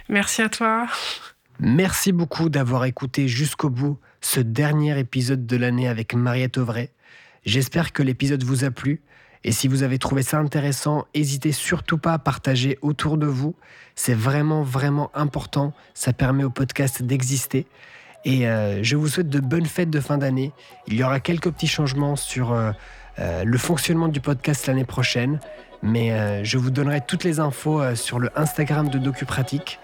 [0.09, 0.87] Merci à toi.
[1.59, 6.91] Merci beaucoup d'avoir écouté jusqu'au bout ce dernier épisode de l'année avec Mariette Auvray.
[7.45, 9.03] J'espère que l'épisode vous a plu
[9.45, 13.55] et si vous avez trouvé ça intéressant, n'hésitez surtout pas à partager autour de vous.
[13.97, 15.73] C'est vraiment, vraiment important.
[15.95, 17.67] Ça permet au podcast d'exister.
[18.25, 20.53] Et euh, je vous souhaite de bonnes fêtes de fin d'année.
[20.87, 22.71] Il y aura quelques petits changements sur euh,
[23.19, 25.41] euh, le fonctionnement du podcast l'année prochaine.
[25.83, 29.81] Mais je vous donnerai toutes les infos sur le Instagram de DocuPratique.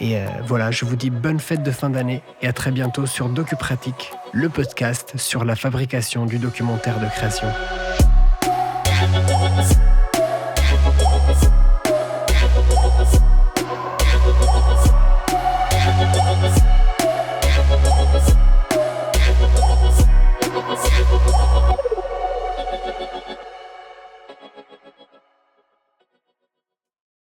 [0.00, 3.28] Et voilà, je vous dis bonne fête de fin d'année et à très bientôt sur
[3.28, 7.48] DocuPratique, le podcast sur la fabrication du documentaire de création.